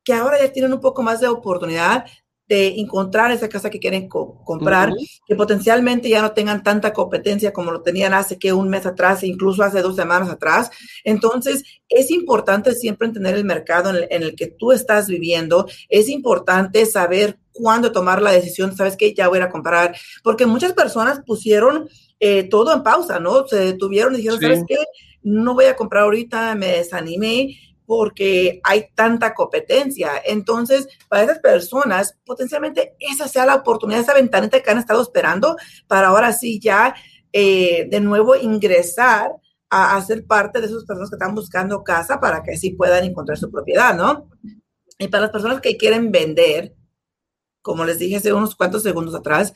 que 0.03 0.13
ahora 0.13 0.39
ya 0.39 0.51
tienen 0.51 0.73
un 0.73 0.79
poco 0.79 1.01
más 1.01 1.19
de 1.19 1.27
oportunidad 1.27 2.05
de 2.47 2.79
encontrar 2.79 3.31
esa 3.31 3.49
casa 3.49 3.69
que 3.69 3.79
quieren 3.79 4.07
comprar, 4.07 4.93
que 5.25 5.35
potencialmente 5.35 6.07
ya 6.07 6.21
no 6.21 6.31
tengan 6.31 6.63
tanta 6.63 6.93
competencia 6.93 7.51
como 7.51 7.71
lo 7.71 7.81
tenían 7.81 8.13
hace 8.13 8.39
que 8.39 8.53
un 8.53 8.69
mes 8.69 8.85
atrás, 8.85 9.23
incluso 9.23 9.63
hace 9.63 9.81
dos 9.81 9.95
semanas 9.95 10.29
atrás. 10.29 10.69
Entonces, 11.03 11.63
es 11.89 12.09
importante 12.09 12.73
siempre 12.73 13.07
entender 13.07 13.35
el 13.35 13.43
mercado 13.43 13.89
en 13.89 14.23
el, 14.23 14.35
que 14.35 14.47
tú 14.47 14.71
estás 14.71 15.07
viviendo. 15.07 15.67
Es 15.89 16.07
importante 16.07 16.85
saber 16.85 17.37
cuándo 17.51 17.91
tomar 17.91 18.21
la 18.21 18.31
decisión, 18.31 18.75
sabes 18.75 18.95
que 18.95 19.13
ya 19.13 19.27
voy 19.27 19.39
a 19.39 19.49
comprar, 19.49 19.95
porque 20.23 20.45
muchas 20.45 20.73
personas 20.73 21.21
pusieron 21.25 21.89
eh, 22.19 22.43
todo 22.43 22.73
en 22.73 22.83
pausa, 22.83 23.19
¿no? 23.19 23.45
Se 23.47 23.57
detuvieron 23.57 24.13
y 24.13 24.17
dijeron, 24.17 24.39
¿sabes 24.39 24.63
qué? 24.67 24.77
No 25.21 25.53
voy 25.53 25.65
a 25.65 25.75
comprar 25.75 26.03
ahorita, 26.03 26.55
me 26.55 26.67
desanimé 26.67 27.57
porque 27.87 28.59
hay 28.63 28.89
tanta 28.93 29.33
competencia. 29.33 30.11
Entonces, 30.25 30.89
para 31.07 31.23
esas 31.23 31.39
personas, 31.39 32.19
potencialmente 32.25 32.95
esa 32.99 33.29
sea 33.29 33.45
la 33.45 33.55
oportunidad, 33.55 34.01
esa 34.01 34.13
ventanita 34.13 34.61
que 34.61 34.69
han 34.69 34.77
estado 34.77 35.01
esperando 35.01 35.55
para 35.87 36.09
ahora 36.09 36.33
sí 36.33 36.59
ya 36.59 36.93
eh, 37.31 37.87
de 37.89 37.99
nuevo 38.01 38.35
ingresar 38.35 39.31
a, 39.69 39.95
a, 39.95 40.01
ser 40.01 40.25
parte 40.25 40.59
de 40.59 40.67
esas 40.67 40.83
personas 40.83 41.09
que 41.09 41.15
están 41.15 41.33
buscando 41.33 41.83
casa 41.83 42.19
para 42.19 42.43
que 42.43 42.51
así 42.51 42.71
puedan 42.71 43.05
encontrar 43.05 43.37
su 43.37 43.49
propiedad, 43.49 43.95
¿no? 43.95 44.29
Y 44.99 45.07
para 45.07 45.23
las 45.23 45.31
personas 45.31 45.61
que 45.61 45.77
quieren 45.77 46.11
vender, 46.11 46.75
como 47.61 47.85
les 47.85 47.99
dije 47.99 48.17
hace 48.17 48.33
unos 48.33 48.55
cuantos 48.55 48.83
segundos 48.83 49.15
atrás, 49.15 49.53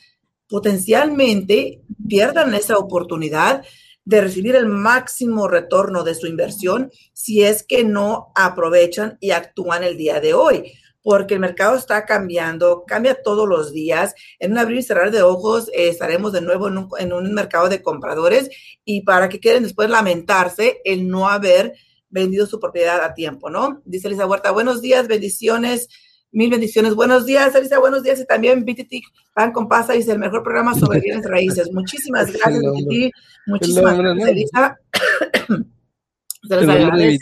potencialmente 0.48 1.82
pierdan 2.08 2.54
esa 2.54 2.78
oportunidad 2.78 3.62
de 4.04 4.20
recibir 4.20 4.56
el 4.56 4.66
máximo 4.66 5.48
retorno 5.48 6.02
de 6.02 6.14
su 6.14 6.26
inversión 6.26 6.90
si 7.12 7.42
es 7.42 7.62
que 7.62 7.84
no 7.84 8.32
aprovechan 8.34 9.16
y 9.20 9.30
actúan 9.30 9.84
el 9.84 9.96
día 9.96 10.20
de 10.20 10.34
hoy 10.34 10.72
porque 11.02 11.34
el 11.34 11.40
mercado 11.40 11.76
está 11.76 12.06
cambiando, 12.06 12.84
cambia 12.86 13.22
todos 13.22 13.48
los 13.48 13.72
días. 13.72 14.14
En 14.38 14.52
un 14.52 14.58
abrir 14.58 14.78
y 14.78 14.82
cerrar 14.82 15.10
de 15.10 15.22
ojos 15.22 15.68
eh, 15.68 15.88
estaremos 15.88 16.32
de 16.32 16.40
nuevo 16.40 16.68
en 16.68 16.78
un, 16.78 16.88
en 16.98 17.12
un, 17.12 17.34
mercado 17.34 17.68
de 17.68 17.82
compradores 17.82 18.50
y 18.84 19.02
para 19.02 19.28
que 19.28 19.40
quieren 19.40 19.64
después 19.64 19.90
lamentarse 19.90 20.80
el 20.84 21.08
no 21.08 21.28
haber 21.28 21.74
vendido 22.08 22.46
su 22.46 22.60
propiedad 22.60 23.02
a 23.02 23.14
tiempo, 23.14 23.50
¿no? 23.50 23.82
Dice 23.84 24.08
Elisa 24.08 24.26
Huerta, 24.26 24.50
buenos 24.50 24.80
días, 24.80 25.08
bendiciones. 25.08 25.88
Mil 26.32 26.50
bendiciones. 26.50 26.94
Buenos 26.94 27.26
días, 27.26 27.54
Elisa. 27.54 27.78
Buenos 27.78 28.02
días. 28.02 28.18
Y 28.18 28.26
también 28.26 28.64
BTT 28.64 28.94
Pan 29.34 29.52
con 29.52 29.68
dice 29.94 30.12
el 30.12 30.18
mejor 30.18 30.42
programa 30.42 30.74
sobre 30.74 31.00
bienes 31.00 31.26
raíces. 31.26 31.70
Muchísimas 31.72 32.32
gracias, 32.32 32.62
BTT. 32.62 33.12
Muchísimas 33.46 33.98
gracias, 33.98 34.28
Elisa. 34.28 34.76
Se 36.48 36.56
les 36.56 36.68
agradece. 36.68 37.18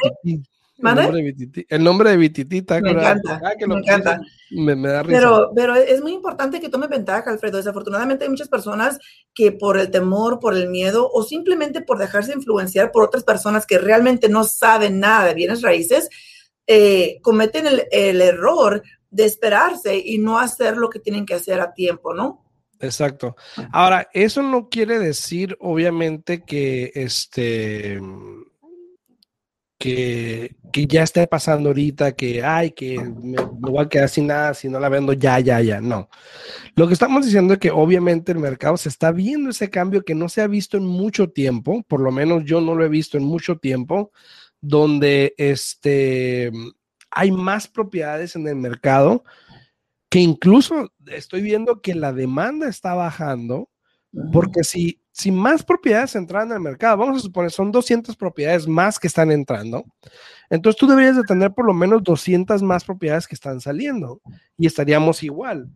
El 0.83 0.95
nombre, 0.95 1.23
de 1.23 1.33
BTT, 1.33 1.73
el 1.73 1.85
nombre 1.85 2.11
de 2.11 2.17
BTT 2.17 2.71
me 2.81 2.90
encanta, 2.93 3.40
ah, 3.45 3.67
me 3.67 3.75
encanta. 3.75 4.21
Me, 4.50 4.75
da 4.76 5.02
risa. 5.02 5.19
Pero, 5.19 5.52
pero 5.55 5.75
es 5.75 6.00
muy 6.00 6.12
importante 6.12 6.59
que 6.59 6.71
tome 6.71 6.87
ventaja, 6.87 7.31
Alfredo. 7.31 7.59
Desafortunadamente 7.59 8.25
hay 8.25 8.31
muchas 8.31 8.49
personas 8.49 8.99
que 9.35 9.52
por 9.52 9.76
el 9.76 9.90
temor, 9.90 10.40
por 10.40 10.57
el 10.57 10.71
miedo 10.71 11.11
o 11.12 11.23
simplemente 11.23 11.83
por 11.83 11.99
dejarse 11.99 12.33
influenciar 12.33 12.93
por 12.93 13.02
otras 13.02 13.25
personas 13.25 13.67
que 13.67 13.79
realmente 13.79 14.31
no 14.31 14.45
saben 14.45 15.00
nada 15.00 15.26
de 15.26 15.35
bienes 15.35 15.61
raíces, 15.61 16.09
eh, 16.67 17.19
cometen 17.21 17.67
el, 17.67 17.83
el 17.90 18.23
error 18.23 18.83
de 19.11 19.25
esperarse 19.25 19.97
y 19.97 20.19
no 20.19 20.38
hacer 20.38 20.76
lo 20.76 20.88
que 20.88 21.00
tienen 21.00 21.26
que 21.26 21.35
hacer 21.35 21.61
a 21.61 21.73
tiempo, 21.73 22.14
¿no? 22.14 22.45
Exacto. 22.81 23.37
Ahora, 23.73 24.09
eso 24.14 24.43
no 24.43 24.69
quiere 24.69 24.99
decir, 24.99 25.57
obviamente, 25.61 26.43
que 26.43 26.90
este 26.95 28.00
que, 29.81 30.57
que 30.73 30.87
ya 30.87 31.02
esté 31.02 31.26
pasando 31.26 31.71
ahorita, 31.71 32.12
que 32.12 32.45
ay, 32.45 32.73
que 32.73 32.99
me, 32.99 33.38
voy 33.43 33.83
a 33.83 33.88
quedar 33.88 34.11
sin 34.11 34.26
nada 34.26 34.52
si 34.52 34.69
no 34.69 34.79
la 34.79 34.90
vendo 34.90 35.14
ya, 35.14 35.40
ya, 35.40 35.61
ya. 35.62 35.81
No. 35.81 36.11
Lo 36.75 36.87
que 36.87 36.93
estamos 36.93 37.25
diciendo 37.25 37.55
es 37.55 37.61
que 37.61 37.71
obviamente 37.71 38.33
el 38.33 38.38
mercado 38.38 38.76
se 38.76 38.90
está 38.90 39.11
viendo 39.11 39.49
ese 39.50 39.71
cambio 39.71 40.02
que 40.02 40.14
no 40.14 40.29
se 40.29 40.43
ha 40.43 40.47
visto 40.47 40.76
en 40.76 40.85
mucho 40.85 41.31
tiempo, 41.31 41.83
por 41.88 42.00
lo 42.00 42.12
menos 42.12 42.45
yo 42.45 42.61
no 42.61 42.75
lo 42.75 42.85
he 42.85 42.90
visto 42.90 43.17
en 43.17 43.25
mucho 43.25 43.57
tiempo, 43.57 44.12
donde 44.61 45.35
este 45.38 46.52
hay 47.11 47.31
más 47.33 47.69
propiedades 47.69 48.37
en 48.37 48.47
el 48.47 48.57
mercado 48.57 49.25
que 50.09 50.21
incluso 50.21 50.93
estoy 51.07 51.43
viendo 51.43 51.81
que 51.81 51.95
la 51.95 52.12
demanda 52.12 52.69
está 52.69 52.95
bajando 52.95 53.71
Porque 54.33 54.64
si, 54.64 55.00
si 55.12 55.31
más 55.31 55.62
propiedades 55.62 56.17
entran 56.17 56.50
al 56.50 56.61
mercado, 56.61 56.97
vamos 56.97 57.19
a 57.19 57.21
suponer, 57.21 57.50
son 57.52 57.71
200 57.71 58.17
propiedades 58.17 58.67
más 58.67 58.99
que 58.99 59.07
están 59.07 59.31
entrando, 59.31 59.85
entonces 60.50 60.79
tú 60.79 60.88
deberías 60.88 61.17
de 61.17 61.23
tener 61.23 61.52
por 61.52 61.64
lo 61.64 61.73
menos 61.73 62.02
200 62.02 62.61
más 62.62 62.85
propiedades 62.85 63.29
que 63.29 63.37
están 63.37 63.61
saliendo 63.61 64.21
y 64.59 64.67
estaríamos 64.67 65.23
igual. 65.23 65.71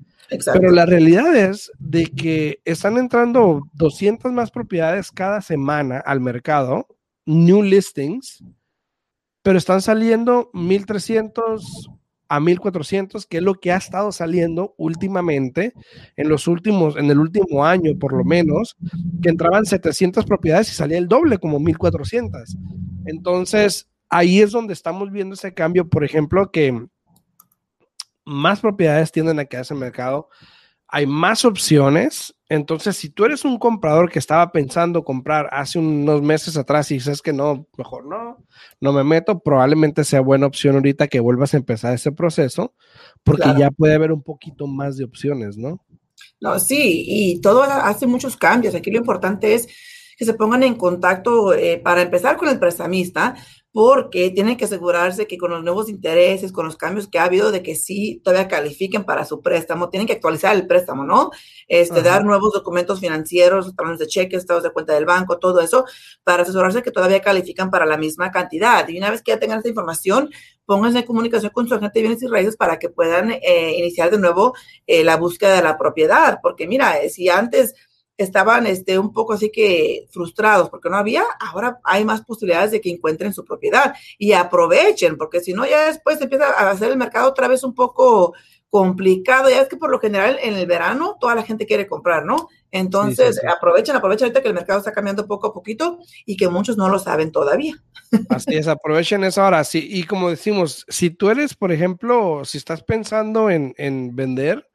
Pero 0.52 0.72
la 0.72 0.84
realidad 0.84 1.34
es 1.36 1.70
de 1.78 2.06
que 2.06 2.60
están 2.64 2.96
entrando 2.96 3.68
200 3.74 4.32
más 4.32 4.50
propiedades 4.50 5.12
cada 5.12 5.40
semana 5.40 5.98
al 5.98 6.20
mercado, 6.20 6.88
new 7.24 7.62
listings, 7.62 8.42
pero 9.44 9.58
están 9.58 9.82
saliendo 9.82 10.48
1300 10.54 11.90
a 12.30 12.40
1400, 12.40 13.26
que 13.26 13.36
es 13.36 13.42
lo 13.42 13.56
que 13.56 13.72
ha 13.72 13.76
estado 13.76 14.10
saliendo 14.10 14.74
últimamente 14.78 15.74
en 16.16 16.30
los 16.30 16.48
últimos 16.48 16.96
en 16.96 17.10
el 17.10 17.18
último 17.18 17.66
año 17.66 17.92
por 18.00 18.14
lo 18.14 18.24
menos, 18.24 18.74
que 19.22 19.28
entraban 19.28 19.66
700 19.66 20.24
propiedades 20.24 20.70
y 20.70 20.74
salía 20.74 20.96
el 20.96 21.08
doble 21.08 21.36
como 21.36 21.60
1400. 21.60 22.56
Entonces, 23.04 23.90
ahí 24.08 24.40
es 24.40 24.50
donde 24.50 24.72
estamos 24.72 25.12
viendo 25.12 25.34
ese 25.34 25.52
cambio, 25.52 25.90
por 25.90 26.04
ejemplo, 26.04 26.50
que 26.50 26.86
más 28.24 28.60
propiedades 28.60 29.12
tienden 29.12 29.40
a 29.40 29.44
quedarse 29.44 29.74
en 29.74 29.78
el 29.78 29.84
mercado, 29.84 30.30
hay 30.94 31.06
más 31.08 31.44
opciones. 31.44 32.36
Entonces, 32.48 32.96
si 32.96 33.10
tú 33.10 33.24
eres 33.24 33.44
un 33.44 33.58
comprador 33.58 34.12
que 34.12 34.20
estaba 34.20 34.52
pensando 34.52 35.02
comprar 35.02 35.48
hace 35.50 35.80
unos 35.80 36.22
meses 36.22 36.56
atrás 36.56 36.88
y 36.92 36.94
dices 36.94 37.20
que 37.20 37.32
no, 37.32 37.66
mejor 37.76 38.06
no, 38.06 38.38
no 38.80 38.92
me 38.92 39.02
meto, 39.02 39.40
probablemente 39.40 40.04
sea 40.04 40.20
buena 40.20 40.46
opción 40.46 40.76
ahorita 40.76 41.08
que 41.08 41.18
vuelvas 41.18 41.52
a 41.52 41.56
empezar 41.56 41.94
ese 41.94 42.12
proceso, 42.12 42.74
porque 43.24 43.48
ya 43.58 43.72
puede 43.72 43.94
haber 43.94 44.12
un 44.12 44.22
poquito 44.22 44.68
más 44.68 44.96
de 44.96 45.02
opciones, 45.02 45.56
¿no? 45.56 45.84
No, 46.40 46.60
sí, 46.60 47.04
y 47.08 47.40
todo 47.40 47.64
hace 47.64 48.06
muchos 48.06 48.36
cambios. 48.36 48.76
Aquí 48.76 48.92
lo 48.92 48.98
importante 48.98 49.54
es 49.54 49.66
que 50.16 50.24
se 50.24 50.34
pongan 50.34 50.62
en 50.62 50.76
contacto 50.76 51.54
eh, 51.54 51.80
para 51.82 52.02
empezar 52.02 52.36
con 52.36 52.48
el 52.48 52.60
prestamista, 52.60 53.34
porque 53.74 54.30
tienen 54.30 54.56
que 54.56 54.66
asegurarse 54.66 55.26
que 55.26 55.36
con 55.36 55.50
los 55.50 55.64
nuevos 55.64 55.88
intereses, 55.88 56.52
con 56.52 56.64
los 56.64 56.76
cambios 56.76 57.08
que 57.08 57.18
ha 57.18 57.24
habido, 57.24 57.50
de 57.50 57.60
que 57.60 57.74
sí 57.74 58.20
todavía 58.22 58.46
califiquen 58.46 59.02
para 59.02 59.24
su 59.24 59.42
préstamo, 59.42 59.88
tienen 59.88 60.06
que 60.06 60.12
actualizar 60.12 60.54
el 60.54 60.68
préstamo, 60.68 61.02
¿no? 61.02 61.32
Este, 61.66 62.00
dar 62.00 62.24
nuevos 62.24 62.52
documentos 62.52 63.00
financieros, 63.00 63.74
talones 63.74 63.98
de 63.98 64.06
cheques, 64.06 64.38
estados 64.38 64.62
de 64.62 64.70
cuenta 64.70 64.94
del 64.94 65.06
banco, 65.06 65.40
todo 65.40 65.58
eso, 65.58 65.86
para 66.22 66.44
asegurarse 66.44 66.84
que 66.84 66.92
todavía 66.92 67.20
califican 67.20 67.68
para 67.68 67.84
la 67.84 67.96
misma 67.96 68.30
cantidad. 68.30 68.86
Y 68.88 68.96
una 68.96 69.10
vez 69.10 69.22
que 69.22 69.32
ya 69.32 69.40
tengan 69.40 69.58
esta 69.58 69.70
información, 69.70 70.30
pónganse 70.66 71.00
en 71.00 71.04
comunicación 71.04 71.50
con 71.50 71.66
su 71.66 71.74
agente 71.74 71.98
de 71.98 72.02
bienes 72.02 72.22
y 72.22 72.28
raíces 72.28 72.56
para 72.56 72.78
que 72.78 72.90
puedan 72.90 73.32
eh, 73.32 73.74
iniciar 73.76 74.08
de 74.12 74.18
nuevo 74.18 74.54
eh, 74.86 75.02
la 75.02 75.16
búsqueda 75.16 75.56
de 75.56 75.62
la 75.62 75.76
propiedad, 75.76 76.38
porque 76.40 76.68
mira, 76.68 76.98
eh, 76.98 77.10
si 77.10 77.28
antes 77.28 77.74
estaban 78.16 78.66
este, 78.66 78.98
un 78.98 79.12
poco 79.12 79.32
así 79.32 79.50
que 79.50 80.06
frustrados 80.10 80.70
porque 80.70 80.88
no 80.88 80.96
había, 80.96 81.24
ahora 81.40 81.80
hay 81.84 82.04
más 82.04 82.22
posibilidades 82.22 82.70
de 82.70 82.80
que 82.80 82.90
encuentren 82.90 83.32
su 83.32 83.44
propiedad 83.44 83.94
y 84.18 84.32
aprovechen, 84.32 85.16
porque 85.16 85.40
si 85.40 85.52
no, 85.52 85.66
ya 85.66 85.86
después 85.86 86.20
empieza 86.20 86.46
a 86.46 86.70
hacer 86.70 86.90
el 86.90 86.96
mercado 86.96 87.28
otra 87.28 87.48
vez 87.48 87.64
un 87.64 87.74
poco 87.74 88.34
complicado. 88.74 89.48
Ya 89.50 89.60
es 89.60 89.68
que 89.68 89.76
por 89.76 89.88
lo 89.88 90.00
general 90.00 90.36
en 90.42 90.54
el 90.54 90.66
verano 90.66 91.16
toda 91.20 91.36
la 91.36 91.44
gente 91.44 91.64
quiere 91.64 91.86
comprar, 91.86 92.24
¿no? 92.24 92.48
Entonces, 92.72 93.40
aprovechen, 93.46 93.94
aprovechen 93.94 94.24
ahorita 94.24 94.42
que 94.42 94.48
el 94.48 94.54
mercado 94.54 94.80
está 94.80 94.90
cambiando 94.90 95.28
poco 95.28 95.46
a 95.46 95.54
poquito 95.54 96.00
y 96.26 96.36
que 96.36 96.48
muchos 96.48 96.76
no 96.76 96.88
lo 96.88 96.98
saben 96.98 97.30
todavía. 97.30 97.76
Así 98.30 98.56
es, 98.56 98.66
aprovechen 98.66 99.22
eso 99.22 99.42
ahora. 99.42 99.62
Sí, 99.62 99.86
y 99.88 100.02
como 100.02 100.28
decimos, 100.28 100.84
si 100.88 101.10
tú 101.10 101.30
eres, 101.30 101.54
por 101.54 101.70
ejemplo, 101.70 102.44
si 102.44 102.58
estás 102.58 102.82
pensando 102.82 103.48
en, 103.48 103.74
en 103.78 104.16
vender, 104.16 104.68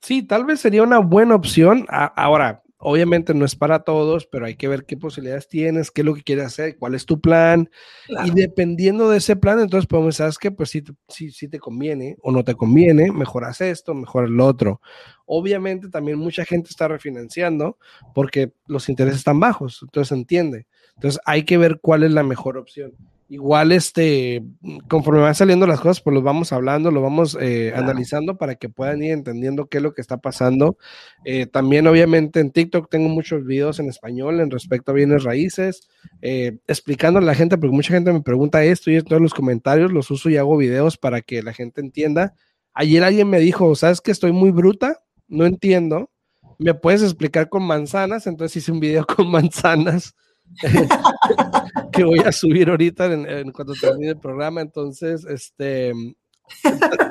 Sí, 0.00 0.22
tal 0.22 0.44
vez 0.44 0.60
sería 0.60 0.82
una 0.82 0.98
buena 0.98 1.34
opción. 1.34 1.86
ahora, 1.88 2.62
obviamente 2.78 3.34
no 3.34 3.44
es 3.44 3.54
para 3.54 3.80
todos, 3.80 4.26
pero 4.26 4.46
hay 4.46 4.56
que 4.56 4.66
ver 4.66 4.86
qué 4.86 4.96
posibilidades 4.96 5.46
tienes, 5.46 5.90
qué 5.90 6.00
es 6.00 6.04
lo 6.06 6.14
que 6.14 6.22
quieres 6.22 6.46
hacer, 6.46 6.78
cuál 6.78 6.94
es 6.94 7.04
tu 7.04 7.20
plan. 7.20 7.70
Y 8.08 8.30
dependiendo 8.30 9.10
de 9.10 9.18
ese 9.18 9.36
plan, 9.36 9.60
entonces 9.60 9.86
podemos 9.86 10.16
saber 10.16 10.34
que 10.40 10.50
pues 10.50 10.70
si, 10.70 10.82
si, 11.08 11.30
si, 11.30 11.48
te 11.48 11.58
conviene 11.58 12.16
o 12.22 12.32
no 12.32 12.42
te 12.42 12.54
conviene, 12.54 13.12
mejoras 13.12 13.60
esto, 13.60 13.94
mejoras 13.94 14.30
lo 14.30 14.46
otro. 14.46 14.80
Obviamente 15.26 15.90
también 15.90 16.18
mucha 16.18 16.44
gente 16.44 16.70
está 16.70 16.88
refinanciando 16.88 17.78
porque 18.14 18.52
los 18.66 18.88
intereses 18.88 19.18
están 19.18 19.38
bajos, 19.38 19.80
entonces 19.82 20.12
entiende. 20.12 20.66
Entonces 20.94 21.20
hay 21.26 21.44
que 21.44 21.58
ver 21.58 21.78
cuál 21.80 22.02
es 22.02 22.12
la 22.12 22.22
mejor 22.22 22.56
opción 22.56 22.96
igual 23.30 23.70
este, 23.70 24.42
conforme 24.88 25.20
van 25.20 25.36
saliendo 25.36 25.64
las 25.64 25.78
cosas, 25.78 26.00
pues 26.00 26.12
los 26.14 26.24
vamos 26.24 26.52
hablando, 26.52 26.90
lo 26.90 27.00
vamos 27.00 27.38
eh, 27.40 27.72
analizando 27.76 28.36
para 28.36 28.56
que 28.56 28.68
puedan 28.68 29.04
ir 29.04 29.12
entendiendo 29.12 29.68
qué 29.68 29.76
es 29.76 29.84
lo 29.84 29.94
que 29.94 30.00
está 30.00 30.16
pasando. 30.16 30.76
Eh, 31.24 31.46
también 31.46 31.86
obviamente 31.86 32.40
en 32.40 32.50
TikTok 32.50 32.90
tengo 32.90 33.08
muchos 33.08 33.46
videos 33.46 33.78
en 33.78 33.88
español 33.88 34.40
en 34.40 34.50
respecto 34.50 34.90
a 34.90 34.94
bienes 34.94 35.22
raíces, 35.22 35.88
eh, 36.22 36.58
explicando 36.66 37.20
a 37.20 37.22
la 37.22 37.36
gente, 37.36 37.56
porque 37.56 37.74
mucha 37.74 37.94
gente 37.94 38.12
me 38.12 38.20
pregunta 38.20 38.64
esto 38.64 38.90
y 38.90 38.96
en 38.96 39.04
todos 39.04 39.22
los 39.22 39.32
comentarios 39.32 39.92
los 39.92 40.10
uso 40.10 40.28
y 40.28 40.36
hago 40.36 40.56
videos 40.56 40.98
para 40.98 41.20
que 41.20 41.40
la 41.40 41.52
gente 41.52 41.80
entienda. 41.80 42.34
Ayer 42.74 43.04
alguien 43.04 43.30
me 43.30 43.38
dijo, 43.38 43.76
¿sabes 43.76 44.00
que 44.00 44.10
estoy 44.10 44.32
muy 44.32 44.50
bruta? 44.50 45.04
No 45.28 45.46
entiendo. 45.46 46.10
¿Me 46.58 46.74
puedes 46.74 47.04
explicar 47.04 47.48
con 47.48 47.62
manzanas? 47.62 48.26
Entonces 48.26 48.56
hice 48.56 48.72
un 48.72 48.80
video 48.80 49.06
con 49.16 49.30
manzanas 49.30 50.16
que 51.92 52.04
voy 52.04 52.20
a 52.20 52.32
subir 52.32 52.68
ahorita 52.70 53.06
en, 53.06 53.52
cuanto 53.52 53.74
termine 53.74 54.10
el 54.10 54.18
programa. 54.18 54.60
Entonces, 54.60 55.24
este, 55.24 55.92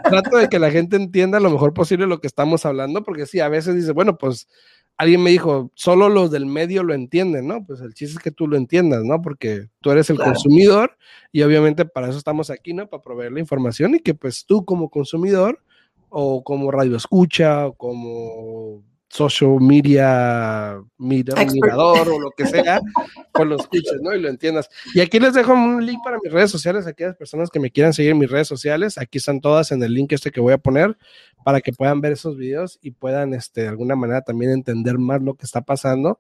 trato 0.04 0.38
de 0.38 0.50
que 0.50 0.60
la 0.60 0.72
gente 0.72 0.96
entienda 0.96 1.40
lo 1.40 1.50
mejor 1.50 1.74
posible 1.74 2.08
lo 2.08 2.20
que 2.20 2.28
estamos 2.28 2.66
hablando, 2.66 3.04
porque 3.04 3.26
sí, 3.26 3.40
a 3.40 3.50
veces 3.50 3.76
dice, 3.76 3.92
bueno, 3.92 4.18
pues 4.18 4.48
alguien 4.98 5.24
me 5.24 5.30
dijo, 5.30 5.72
solo 5.76 6.10
los 6.10 6.30
del 6.30 6.46
medio 6.46 6.84
lo 6.84 6.94
entienden, 6.94 7.48
¿no? 7.48 7.66
Pues 7.66 7.80
el 7.80 7.94
chiste 7.94 8.18
es 8.18 8.24
que 8.24 8.32
tú 8.32 8.48
lo 8.48 8.58
entiendas, 8.58 9.04
¿no? 9.06 9.22
Porque 9.22 9.70
tú 9.80 9.92
eres 9.92 10.10
el 10.10 10.18
consumidor 10.18 10.98
y 11.32 11.42
obviamente 11.42 11.86
para 11.86 12.10
eso 12.10 12.18
estamos 12.18 12.50
aquí, 12.50 12.74
¿no? 12.74 12.90
Para 12.90 13.02
proveer 13.02 13.32
la 13.32 13.40
información 13.40 13.96
y 13.96 14.00
que 14.00 14.14
pues 14.14 14.46
tú 14.46 14.66
como 14.66 14.90
consumidor 14.90 15.64
o 16.10 16.44
como 16.44 16.70
radio 16.70 16.98
escucha 16.98 17.68
o 17.68 17.74
como 17.74 18.84
social 19.10 19.60
media, 19.60 20.80
mirador 20.98 22.10
o 22.10 22.20
lo 22.20 22.32
que 22.32 22.46
sea, 22.46 22.80
pues 23.34 23.48
lo 23.48 23.56
escuches, 23.58 24.00
¿no? 24.02 24.14
Y 24.16 24.22
lo 24.22 24.30
entiendas. 24.30 24.70
Y 24.94 25.02
aquí 25.02 25.20
les 25.20 25.34
dejo 25.34 25.54
un 25.54 25.86
link 25.86 26.00
para 26.04 26.18
mis 26.24 26.32
redes 26.32 26.52
sociales, 26.52 26.86
aquellas 26.86 27.16
personas 27.16 27.50
que 27.50 27.60
me 27.60 27.72
quieran 27.72 27.94
seguir 27.94 28.12
en 28.12 28.20
mis 28.20 28.30
redes 28.30 28.48
sociales, 28.48 28.98
aquí 28.98 29.18
están 29.18 29.42
todas 29.42 29.72
en 29.72 29.82
el 29.82 29.94
link 29.94 30.12
este 30.12 30.32
que 30.32 30.40
voy 30.40 30.54
a 30.54 30.58
poner 30.60 30.98
para 31.44 31.62
que 31.62 31.72
puedan 31.72 32.02
ver 32.02 32.12
esos 32.14 32.38
videos 32.38 32.78
y 32.82 32.92
puedan, 32.92 33.34
este, 33.34 33.62
de 33.62 33.68
alguna 33.70 33.96
manera 33.96 34.22
también 34.22 34.52
entender 34.52 34.98
más 34.98 35.22
lo 35.22 35.36
que 35.36 35.46
está 35.46 35.62
pasando, 35.62 36.20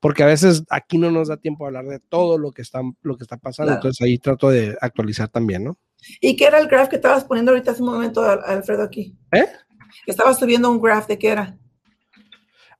porque 0.00 0.22
a 0.22 0.26
veces 0.26 0.64
aquí 0.70 0.96
no 0.96 1.10
nos 1.10 1.28
da 1.28 1.36
tiempo 1.36 1.64
a 1.64 1.68
hablar 1.68 1.86
de 1.86 1.98
todo 1.98 2.38
lo 2.38 2.52
que 2.52 2.62
está, 2.62 2.80
lo 3.02 3.16
que 3.16 3.24
está 3.24 3.36
pasando, 3.36 3.74
entonces 3.74 4.00
ahí 4.00 4.18
trato 4.18 4.48
de 4.48 4.78
actualizar 4.80 5.28
también, 5.28 5.64
¿no? 5.64 5.78
¿Y 6.20 6.36
qué 6.36 6.46
era 6.46 6.58
el 6.58 6.68
graph 6.68 6.88
que 6.88 6.96
estabas 6.96 7.24
poniendo 7.24 7.52
ahorita 7.52 7.72
hace 7.72 7.82
un 7.82 7.90
momento, 7.90 8.22
Alfredo, 8.22 8.82
aquí? 8.82 9.14
¿Eh? 9.32 9.46
Estabas 10.06 10.38
subiendo 10.38 10.70
un 10.70 10.80
graph 10.80 11.06
de 11.06 11.18
qué 11.18 11.28
era. 11.28 11.58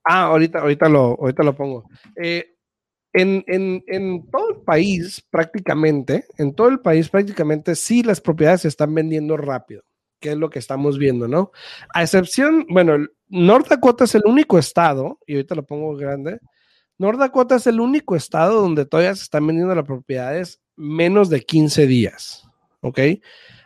Ah, 0.05 0.25
ahorita, 0.25 0.61
ahorita, 0.61 0.89
lo, 0.89 1.19
ahorita 1.21 1.43
lo 1.43 1.55
pongo. 1.55 1.85
Eh, 2.17 2.55
en, 3.13 3.45
en, 3.47 3.83
en, 3.87 4.31
todo 4.31 4.51
el 4.51 4.57
país, 4.63 5.25
prácticamente, 5.31 6.27
en 6.39 6.55
todo 6.55 6.69
el 6.69 6.81
país, 6.81 7.09
prácticamente, 7.09 7.75
sí 7.75 8.03
las 8.03 8.21
propiedades 8.21 8.63
se 8.63 8.69
están 8.69 8.95
vendiendo 8.95 9.37
rápido, 9.37 9.83
que 10.21 10.31
es 10.31 10.37
lo 10.37 10.49
que 10.49 10.61
estamos 10.61 10.99
viendo, 10.99 11.27
¿no? 11.27 11.51
A 11.93 12.03
excepción, 12.03 12.67
bueno, 12.69 13.07
North 13.29 13.69
Dakota 13.69 14.05
es 14.05 14.15
el 14.15 14.23
único 14.27 14.59
estado, 14.59 15.19
y 15.27 15.35
ahorita 15.35 15.57
lo 15.57 15.67
pongo 15.67 15.97
grande, 15.97 16.39
North 16.99 17.19
Dakota 17.19 17.57
es 17.57 17.67
el 17.67 17.81
único 17.81 18.15
estado 18.15 18.61
donde 18.61 18.87
todavía 18.87 19.15
se 19.15 19.25
están 19.25 19.47
vendiendo 19.47 19.75
las 19.75 19.87
propiedades 19.87 20.61
menos 20.77 21.31
de 21.31 21.41
15 21.41 21.87
días, 21.87 22.47
¿ok? 22.81 23.01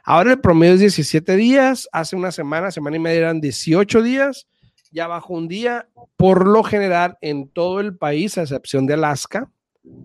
Ahora 0.04 0.32
el 0.32 0.40
promedio 0.40 0.74
es 0.74 0.80
17 0.80 1.36
días, 1.36 1.88
hace 1.92 2.14
una 2.14 2.30
semana, 2.30 2.70
semana 2.70 2.96
y 2.96 3.00
media 3.00 3.18
eran 3.20 3.40
18 3.40 4.02
días, 4.02 4.46
ya 4.94 5.08
bajó 5.08 5.34
un 5.34 5.48
día, 5.48 5.88
por 6.16 6.46
lo 6.46 6.62
general 6.62 7.18
en 7.20 7.48
todo 7.48 7.80
el 7.80 7.96
país, 7.96 8.38
a 8.38 8.42
excepción 8.42 8.86
de 8.86 8.94
Alaska, 8.94 9.50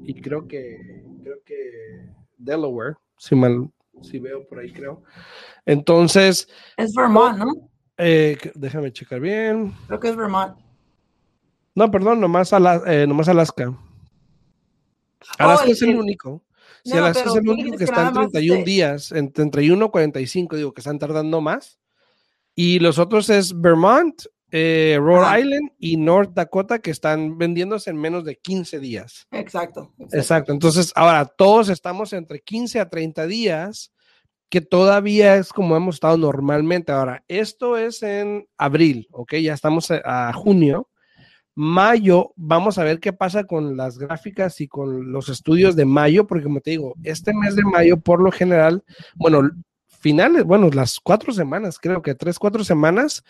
y 0.04 0.20
creo 0.20 0.48
que, 0.48 1.06
creo 1.22 1.38
que 1.46 2.10
Delaware, 2.38 2.96
si 3.18 3.36
mal, 3.36 3.70
si 4.02 4.18
veo 4.18 4.48
por 4.48 4.60
ahí, 4.60 4.74
creo. 4.74 5.04
Entonces. 5.66 6.50
Es 6.76 6.94
Vermont, 6.96 7.38
¿no? 7.38 7.70
Eh, 7.98 8.38
déjame 8.56 8.92
checar 8.92 9.20
bien. 9.20 9.74
Creo 9.88 10.00
que 10.00 10.10
es 10.10 10.16
Vermont. 10.16 10.58
No, 11.76 11.92
perdón, 11.92 12.20
nomás, 12.20 12.52
eh, 12.88 13.06
nomás 13.08 13.30
Alaska. 13.30 13.78
Alaska 15.38 15.68
oh, 15.68 15.72
es 15.72 15.82
el, 15.84 15.98
único. 15.98 16.44
Si 16.84 16.94
Alaska 16.94 17.30
es 17.30 17.36
el 17.36 17.48
único 17.48 17.78
que 17.78 17.84
está 17.84 18.08
en 18.08 18.14
31 18.14 18.64
días, 18.64 19.12
en 19.12 19.32
31 19.32 19.86
y 19.86 19.90
45, 19.90 20.56
digo 20.56 20.74
que 20.74 20.82
están 20.82 20.98
tardando 20.98 21.42
más. 21.42 21.80
Y 22.56 22.80
los 22.80 22.98
otros 22.98 23.30
es 23.30 23.60
Vermont, 23.60 24.24
eh, 24.52 24.98
Rhode 25.00 25.42
Island 25.42 25.72
y 25.78 25.98
North 25.98 26.32
Dakota 26.34 26.80
que 26.80 26.92
están 26.92 27.38
vendiéndose 27.38 27.90
en 27.92 27.98
menos 27.98 28.26
de 28.26 28.38
15 28.38 28.80
días. 28.80 29.28
Exacto, 29.32 29.94
exacto. 30.12 30.52
Entonces, 30.52 30.92
ahora 30.96 31.26
todos 31.26 31.70
estamos 31.70 32.14
entre 32.14 32.42
15 32.42 32.80
a 32.80 32.90
30 32.90 33.28
días, 33.28 33.92
que 34.50 34.62
todavía 34.62 35.36
es 35.36 35.54
como 35.54 35.76
hemos 35.78 35.96
estado 35.96 36.18
normalmente. 36.18 36.92
Ahora, 36.92 37.24
esto 37.28 37.78
es 37.78 38.02
en 38.02 38.48
abril, 38.58 39.08
¿ok? 39.12 39.36
Ya 39.36 39.54
estamos 39.54 39.92
a, 39.92 40.34
junio. 40.34 40.90
Mayo, 41.54 42.32
vamos 42.36 42.78
a 42.78 42.84
ver 42.84 43.00
qué 43.00 43.14
pasa 43.14 43.44
con 43.44 43.76
las 43.78 44.00
gráficas 44.00 44.62
y 44.62 44.68
con 44.68 45.12
los 45.12 45.30
estudios 45.30 45.76
de 45.76 45.86
mayo, 45.86 46.26
porque 46.26 46.46
como 46.46 46.62
te 46.62 46.72
digo, 46.72 46.96
este 47.04 47.34
mes 47.34 47.56
de 47.56 47.64
mayo, 47.64 47.98
por 47.98 48.22
lo 48.22 48.32
general, 48.32 48.84
bueno, 49.16 49.42
finales, 49.88 50.46
bueno, 50.46 50.70
las 50.70 51.00
cuatro 51.02 51.34
semanas, 51.34 51.78
creo 51.78 52.02
que 52.02 52.16
tres, 52.16 52.40
cuatro 52.40 52.64
semanas 52.64 53.24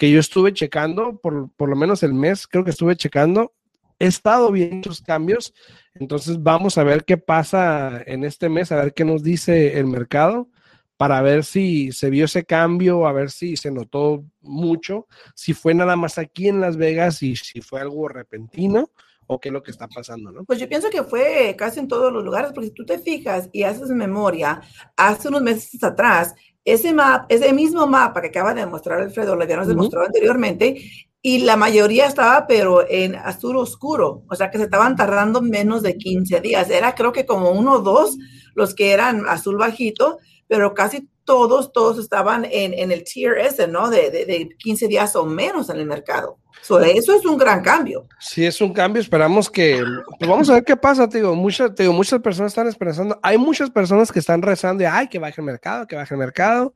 que 0.00 0.10
yo 0.10 0.18
estuve 0.18 0.54
checando, 0.54 1.20
por, 1.20 1.50
por 1.52 1.68
lo 1.68 1.76
menos 1.76 2.02
el 2.02 2.14
mes, 2.14 2.46
creo 2.46 2.64
que 2.64 2.70
estuve 2.70 2.96
checando, 2.96 3.52
he 3.98 4.06
estado 4.06 4.50
viendo 4.50 4.88
los 4.88 5.02
cambios, 5.02 5.52
entonces 5.92 6.42
vamos 6.42 6.78
a 6.78 6.84
ver 6.84 7.04
qué 7.04 7.18
pasa 7.18 8.02
en 8.06 8.24
este 8.24 8.48
mes, 8.48 8.72
a 8.72 8.76
ver 8.76 8.94
qué 8.94 9.04
nos 9.04 9.22
dice 9.22 9.78
el 9.78 9.86
mercado 9.88 10.48
para 10.96 11.20
ver 11.20 11.44
si 11.44 11.92
se 11.92 12.08
vio 12.08 12.24
ese 12.24 12.46
cambio, 12.46 13.06
a 13.06 13.12
ver 13.12 13.30
si 13.30 13.58
se 13.58 13.70
notó 13.70 14.24
mucho, 14.40 15.06
si 15.34 15.52
fue 15.52 15.74
nada 15.74 15.96
más 15.96 16.16
aquí 16.16 16.48
en 16.48 16.62
Las 16.62 16.78
Vegas 16.78 17.22
y 17.22 17.36
si 17.36 17.60
fue 17.60 17.82
algo 17.82 18.08
repentino 18.08 18.88
o 19.26 19.38
qué 19.38 19.50
es 19.50 19.52
lo 19.52 19.62
que 19.62 19.70
está 19.70 19.86
pasando, 19.86 20.32
¿no? 20.32 20.44
Pues 20.44 20.58
yo 20.58 20.68
pienso 20.68 20.88
que 20.88 21.04
fue 21.04 21.54
casi 21.58 21.78
en 21.78 21.88
todos 21.88 22.10
los 22.10 22.24
lugares, 22.24 22.52
porque 22.54 22.68
si 22.68 22.74
tú 22.74 22.86
te 22.86 22.98
fijas 22.98 23.50
y 23.52 23.64
haces 23.64 23.90
memoria, 23.90 24.62
hace 24.96 25.28
unos 25.28 25.42
meses 25.42 25.84
atrás, 25.84 26.34
ese 26.64 26.92
mapa, 26.92 27.26
ese 27.28 27.52
mismo 27.52 27.86
mapa 27.86 28.20
que 28.20 28.28
acaba 28.28 28.54
de 28.54 28.66
mostrar 28.66 29.00
Alfredo, 29.00 29.36
lo 29.36 29.42
habíamos 29.42 29.68
demostrado 29.68 30.06
anteriormente, 30.06 30.82
y 31.22 31.40
la 31.40 31.56
mayoría 31.56 32.06
estaba, 32.06 32.46
pero 32.46 32.88
en 32.88 33.14
azul 33.14 33.56
oscuro, 33.56 34.24
o 34.28 34.34
sea 34.34 34.50
que 34.50 34.58
se 34.58 34.64
estaban 34.64 34.96
tardando 34.96 35.42
menos 35.42 35.82
de 35.82 35.96
15 35.96 36.40
días. 36.40 36.70
Era 36.70 36.94
creo 36.94 37.12
que 37.12 37.26
como 37.26 37.50
uno 37.50 37.74
o 37.74 37.78
dos 37.80 38.16
los 38.54 38.74
que 38.74 38.92
eran 38.92 39.28
azul 39.28 39.58
bajito, 39.58 40.18
pero 40.46 40.72
casi 40.74 41.09
todos, 41.30 41.72
todos 41.72 42.00
estaban 42.00 42.44
en, 42.44 42.74
en 42.74 42.90
el 42.90 43.04
tier 43.04 43.38
S, 43.38 43.68
¿no? 43.68 43.88
De, 43.88 44.10
de, 44.10 44.48
15 44.58 44.88
días 44.88 45.14
o 45.14 45.24
menos 45.24 45.70
en 45.70 45.76
el 45.76 45.86
mercado. 45.86 46.40
eso 46.60 47.14
es 47.14 47.24
un 47.24 47.38
gran 47.38 47.62
cambio. 47.62 48.08
Sí, 48.18 48.44
es 48.44 48.60
un 48.60 48.72
cambio. 48.72 49.00
Esperamos 49.00 49.48
que. 49.48 49.80
Pues 50.18 50.28
vamos 50.28 50.50
a 50.50 50.54
ver 50.54 50.64
qué 50.64 50.76
pasa, 50.76 51.08
te 51.08 51.18
digo, 51.18 51.36
muchas, 51.36 51.72
te 51.72 51.84
digo, 51.84 51.92
muchas 51.92 52.20
personas 52.20 52.50
están 52.50 52.66
esperando. 52.66 53.16
Hay 53.22 53.38
muchas 53.38 53.70
personas 53.70 54.10
que 54.10 54.18
están 54.18 54.42
rezando 54.42 54.80
de, 54.80 54.88
ay, 54.88 55.06
que 55.06 55.20
baje 55.20 55.40
el 55.40 55.44
mercado, 55.44 55.86
que 55.86 55.94
baje 55.94 56.14
el 56.14 56.18
mercado. 56.18 56.74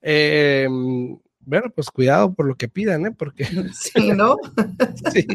Eh, 0.00 0.68
bueno, 1.40 1.72
pues 1.74 1.90
cuidado 1.90 2.32
por 2.32 2.46
lo 2.46 2.54
que 2.54 2.68
pidan, 2.68 3.06
¿eh? 3.06 3.10
Porque. 3.10 3.44
Sí, 3.74 4.12
¿no? 4.12 4.36
sí. 5.12 5.26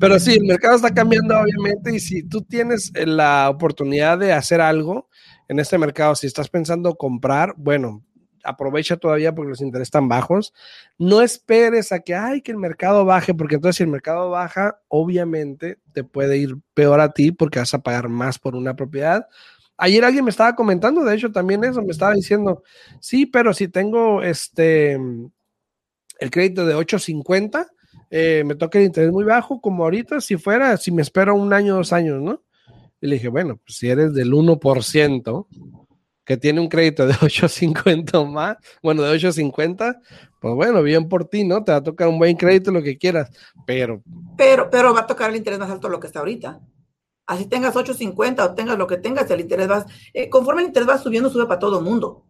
Pero 0.00 0.18
sí, 0.18 0.34
el 0.34 0.44
mercado 0.44 0.74
está 0.74 0.92
cambiando, 0.92 1.38
obviamente, 1.38 1.94
y 1.94 2.00
si 2.00 2.24
tú 2.24 2.42
tienes 2.42 2.90
la 2.96 3.48
oportunidad 3.48 4.18
de 4.18 4.32
hacer 4.32 4.60
algo, 4.60 5.08
en 5.48 5.58
este 5.58 5.78
mercado, 5.78 6.14
si 6.14 6.26
estás 6.26 6.48
pensando 6.48 6.94
comprar, 6.94 7.54
bueno, 7.56 8.04
aprovecha 8.44 8.96
todavía 8.96 9.34
porque 9.34 9.50
los 9.50 9.60
intereses 9.60 9.88
están 9.88 10.08
bajos. 10.08 10.54
No 10.98 11.22
esperes 11.22 11.92
a 11.92 12.00
que, 12.00 12.14
ay, 12.14 12.42
que 12.42 12.52
el 12.52 12.58
mercado 12.58 13.04
baje, 13.04 13.34
porque 13.34 13.56
entonces 13.56 13.76
si 13.76 13.82
el 13.82 13.90
mercado 13.90 14.30
baja, 14.30 14.80
obviamente 14.88 15.78
te 15.92 16.04
puede 16.04 16.38
ir 16.38 16.56
peor 16.74 17.00
a 17.00 17.12
ti 17.12 17.32
porque 17.32 17.58
vas 17.58 17.74
a 17.74 17.82
pagar 17.82 18.08
más 18.08 18.38
por 18.38 18.56
una 18.56 18.74
propiedad. 18.76 19.26
Ayer 19.76 20.04
alguien 20.04 20.24
me 20.24 20.30
estaba 20.30 20.56
comentando, 20.56 21.04
de 21.04 21.14
hecho, 21.14 21.30
también 21.30 21.62
eso, 21.62 21.82
me 21.82 21.92
estaba 21.92 22.12
diciendo, 22.12 22.64
sí, 23.00 23.26
pero 23.26 23.54
si 23.54 23.68
tengo 23.68 24.22
este, 24.22 24.94
el 24.94 26.30
crédito 26.30 26.66
de 26.66 26.74
850, 26.74 27.68
eh, 28.10 28.42
me 28.44 28.54
toca 28.54 28.78
el 28.78 28.86
interés 28.86 29.12
muy 29.12 29.24
bajo, 29.24 29.60
como 29.60 29.84
ahorita, 29.84 30.20
si 30.20 30.36
fuera, 30.36 30.76
si 30.76 30.90
me 30.90 31.02
espero 31.02 31.34
un 31.36 31.52
año, 31.52 31.76
dos 31.76 31.92
años, 31.92 32.20
¿no? 32.20 32.42
Y 33.00 33.06
le 33.06 33.14
dije, 33.14 33.28
bueno, 33.28 33.60
pues 33.64 33.78
si 33.78 33.88
eres 33.88 34.14
del 34.14 34.32
1% 34.32 35.46
que 36.28 36.36
tiene 36.36 36.60
un 36.60 36.68
crédito 36.68 37.06
de 37.06 37.14
850 37.22 38.22
más, 38.24 38.58
bueno, 38.82 39.02
de 39.02 39.08
850, 39.08 39.98
pues 40.38 40.54
bueno, 40.54 40.82
bien 40.82 41.08
por 41.08 41.24
ti, 41.24 41.42
¿no? 41.42 41.64
Te 41.64 41.72
va 41.72 41.78
a 41.78 41.82
tocar 41.82 42.06
un 42.06 42.18
buen 42.18 42.36
crédito, 42.36 42.70
lo 42.70 42.82
que 42.82 42.98
quieras, 42.98 43.30
pero... 43.66 44.02
Pero, 44.36 44.68
pero 44.68 44.92
va 44.92 45.00
a 45.00 45.06
tocar 45.06 45.30
el 45.30 45.36
interés 45.36 45.58
más 45.58 45.70
alto 45.70 45.88
de 45.88 45.92
lo 45.92 46.00
que 46.00 46.06
está 46.06 46.18
ahorita. 46.18 46.60
Así 47.26 47.46
tengas 47.46 47.74
850 47.74 48.44
o 48.44 48.54
tengas 48.54 48.76
lo 48.76 48.86
que 48.86 48.98
tengas, 48.98 49.30
el 49.30 49.40
interés 49.40 49.70
va, 49.70 49.86
eh, 50.12 50.28
conforme 50.28 50.60
el 50.60 50.68
interés 50.68 50.86
va 50.86 50.98
subiendo, 50.98 51.30
sube 51.30 51.46
para 51.46 51.58
todo 51.58 51.78
el 51.78 51.84
mundo. 51.86 52.26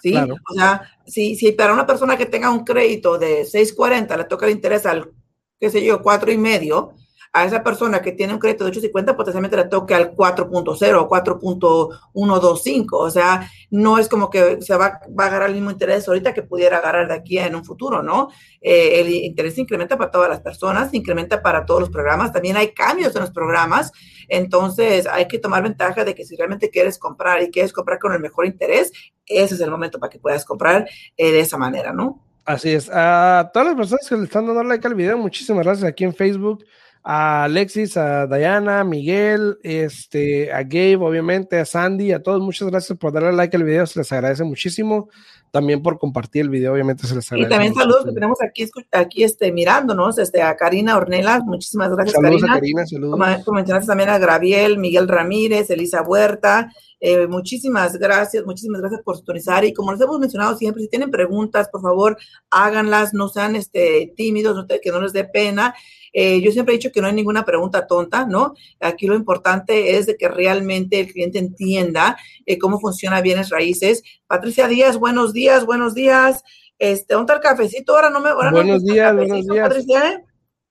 ¿Sí? 0.00 0.16
O 0.16 0.54
sea, 0.54 0.90
si, 1.06 1.36
si 1.36 1.52
para 1.52 1.74
una 1.74 1.86
persona 1.86 2.16
que 2.16 2.24
tenga 2.24 2.50
un 2.50 2.64
crédito 2.64 3.18
de 3.18 3.44
640 3.44 4.16
le 4.16 4.24
toca 4.24 4.46
el 4.46 4.52
interés 4.52 4.86
al, 4.86 5.12
qué 5.60 5.68
sé 5.68 5.84
yo, 5.84 6.00
cuatro 6.00 6.32
y 6.32 6.38
medio, 6.38 6.94
a 7.34 7.46
esa 7.46 7.62
persona 7.62 8.02
que 8.02 8.12
tiene 8.12 8.34
un 8.34 8.38
crédito 8.38 8.64
de 8.64 8.70
850 8.70 9.16
potencialmente 9.16 9.56
le 9.56 9.64
toque 9.64 9.94
al 9.94 10.14
4.0 10.14 10.94
o 10.98 11.08
4.125. 11.08 12.86
O 12.92 13.10
sea, 13.10 13.50
no 13.70 13.96
es 13.96 14.08
como 14.08 14.28
que 14.28 14.60
se 14.60 14.76
va, 14.76 15.00
va, 15.18 15.24
a 15.24 15.26
agarrar 15.28 15.48
el 15.48 15.54
mismo 15.54 15.70
interés 15.70 16.06
ahorita 16.06 16.34
que 16.34 16.42
pudiera 16.42 16.76
agarrar 16.76 17.08
de 17.08 17.14
aquí 17.14 17.38
en 17.38 17.54
un 17.54 17.64
futuro, 17.64 18.02
¿no? 18.02 18.28
Eh, 18.60 19.00
el 19.00 19.08
interés 19.08 19.56
incrementa 19.56 19.96
para 19.96 20.10
todas 20.10 20.28
las 20.28 20.40
personas, 20.40 20.92
incrementa 20.92 21.40
para 21.40 21.64
todos 21.64 21.80
los 21.80 21.90
programas. 21.90 22.32
También 22.32 22.58
hay 22.58 22.74
cambios 22.74 23.14
en 23.16 23.22
los 23.22 23.30
programas. 23.30 23.92
Entonces, 24.28 25.06
hay 25.06 25.26
que 25.26 25.38
tomar 25.38 25.62
ventaja 25.62 26.04
de 26.04 26.14
que 26.14 26.26
si 26.26 26.36
realmente 26.36 26.68
quieres 26.68 26.98
comprar 26.98 27.42
y 27.42 27.50
quieres 27.50 27.72
comprar 27.72 27.98
con 27.98 28.12
el 28.12 28.20
mejor 28.20 28.44
interés, 28.44 28.92
ese 29.24 29.54
es 29.54 29.60
el 29.62 29.70
momento 29.70 29.98
para 29.98 30.10
que 30.10 30.18
puedas 30.18 30.44
comprar 30.44 30.86
eh, 31.16 31.32
de 31.32 31.40
esa 31.40 31.56
manera, 31.56 31.94
¿no? 31.94 32.22
Así 32.44 32.72
es. 32.72 32.90
A 32.92 33.50
todas 33.54 33.68
las 33.68 33.76
personas 33.76 34.06
que 34.06 34.16
le 34.16 34.24
están 34.24 34.46
dando 34.46 34.62
like 34.64 34.86
al 34.86 34.94
video, 34.94 35.16
muchísimas 35.16 35.64
gracias 35.64 35.88
aquí 35.88 36.04
en 36.04 36.12
Facebook 36.12 36.62
a 37.04 37.44
Alexis, 37.44 37.96
a 37.96 38.26
Diana, 38.26 38.80
a 38.80 38.84
Miguel, 38.84 39.58
este, 39.62 40.52
a 40.52 40.62
Gabe, 40.62 40.96
obviamente, 40.96 41.58
a 41.58 41.64
Sandy, 41.64 42.12
a 42.12 42.22
todos, 42.22 42.40
muchas 42.40 42.68
gracias 42.68 42.96
por 42.96 43.12
darle 43.12 43.32
like 43.32 43.56
al 43.56 43.64
video, 43.64 43.86
se 43.86 43.98
les 43.98 44.12
agradece 44.12 44.44
muchísimo. 44.44 45.08
También 45.50 45.82
por 45.82 45.98
compartir 45.98 46.42
el 46.42 46.48
video, 46.48 46.72
obviamente 46.72 47.06
se 47.06 47.14
les 47.14 47.30
agradece. 47.30 47.48
Y 47.48 47.50
también 47.50 47.74
saludos 47.74 48.06
que 48.06 48.12
tenemos 48.12 48.38
aquí, 48.40 48.70
aquí 48.90 49.22
este, 49.22 49.52
mirándonos, 49.52 50.18
este, 50.18 50.40
a 50.40 50.56
Karina 50.56 50.96
Ornelas, 50.96 51.42
muchísimas 51.44 51.90
gracias, 51.90 52.14
saludos 52.14 52.40
Karina. 52.40 52.52
A 52.52 52.56
Karina 52.56 52.86
saludos. 52.86 53.42
Como, 53.44 53.56
mencionaste 53.56 53.86
también 53.86 54.08
a 54.08 54.18
Graviel, 54.18 54.78
Miguel 54.78 55.08
Ramírez, 55.08 55.68
Elisa 55.68 56.00
Huerta, 56.02 56.72
eh, 57.04 57.26
muchísimas 57.26 57.96
gracias, 57.98 58.46
muchísimas 58.46 58.80
gracias 58.80 59.02
por 59.02 59.16
sintonizar. 59.16 59.64
Y 59.64 59.72
como 59.74 59.90
les 59.90 60.00
hemos 60.00 60.20
mencionado 60.20 60.56
siempre, 60.56 60.84
si 60.84 60.88
tienen 60.88 61.10
preguntas, 61.10 61.68
por 61.68 61.82
favor, 61.82 62.16
háganlas, 62.48 63.12
no 63.12 63.28
sean 63.28 63.56
este, 63.56 64.14
tímidos, 64.16 64.64
que 64.80 64.92
no 64.92 65.00
les 65.00 65.12
dé 65.12 65.24
pena. 65.24 65.74
Eh, 66.12 66.40
yo 66.40 66.52
siempre 66.52 66.74
he 66.74 66.78
dicho 66.78 66.92
que 66.92 67.00
no 67.00 67.08
hay 67.08 67.12
ninguna 67.12 67.44
pregunta 67.44 67.88
tonta, 67.88 68.24
¿no? 68.24 68.54
Aquí 68.78 69.08
lo 69.08 69.16
importante 69.16 69.96
es 69.96 70.06
de 70.06 70.16
que 70.16 70.28
realmente 70.28 71.00
el 71.00 71.12
cliente 71.12 71.40
entienda 71.40 72.16
eh, 72.46 72.56
cómo 72.56 72.78
funciona 72.78 73.20
bienes 73.20 73.50
raíces. 73.50 74.04
Patricia 74.28 74.68
Díaz, 74.68 74.96
buenos 74.96 75.32
días, 75.32 75.66
buenos 75.66 75.94
días. 75.94 76.44
Este, 76.78 77.14
¿dónde 77.14 77.32
está 77.32 77.48
el 77.48 77.56
cafecito? 77.56 77.96
Ahora 77.96 78.10
no 78.10 78.20
me. 78.20 78.28
Ahora 78.28 78.52
buenos 78.52 78.84
días, 78.84 79.12
buenos 79.12 79.44
días. 79.44 79.68
Patricia, 79.68 80.12
¿eh? 80.12 80.24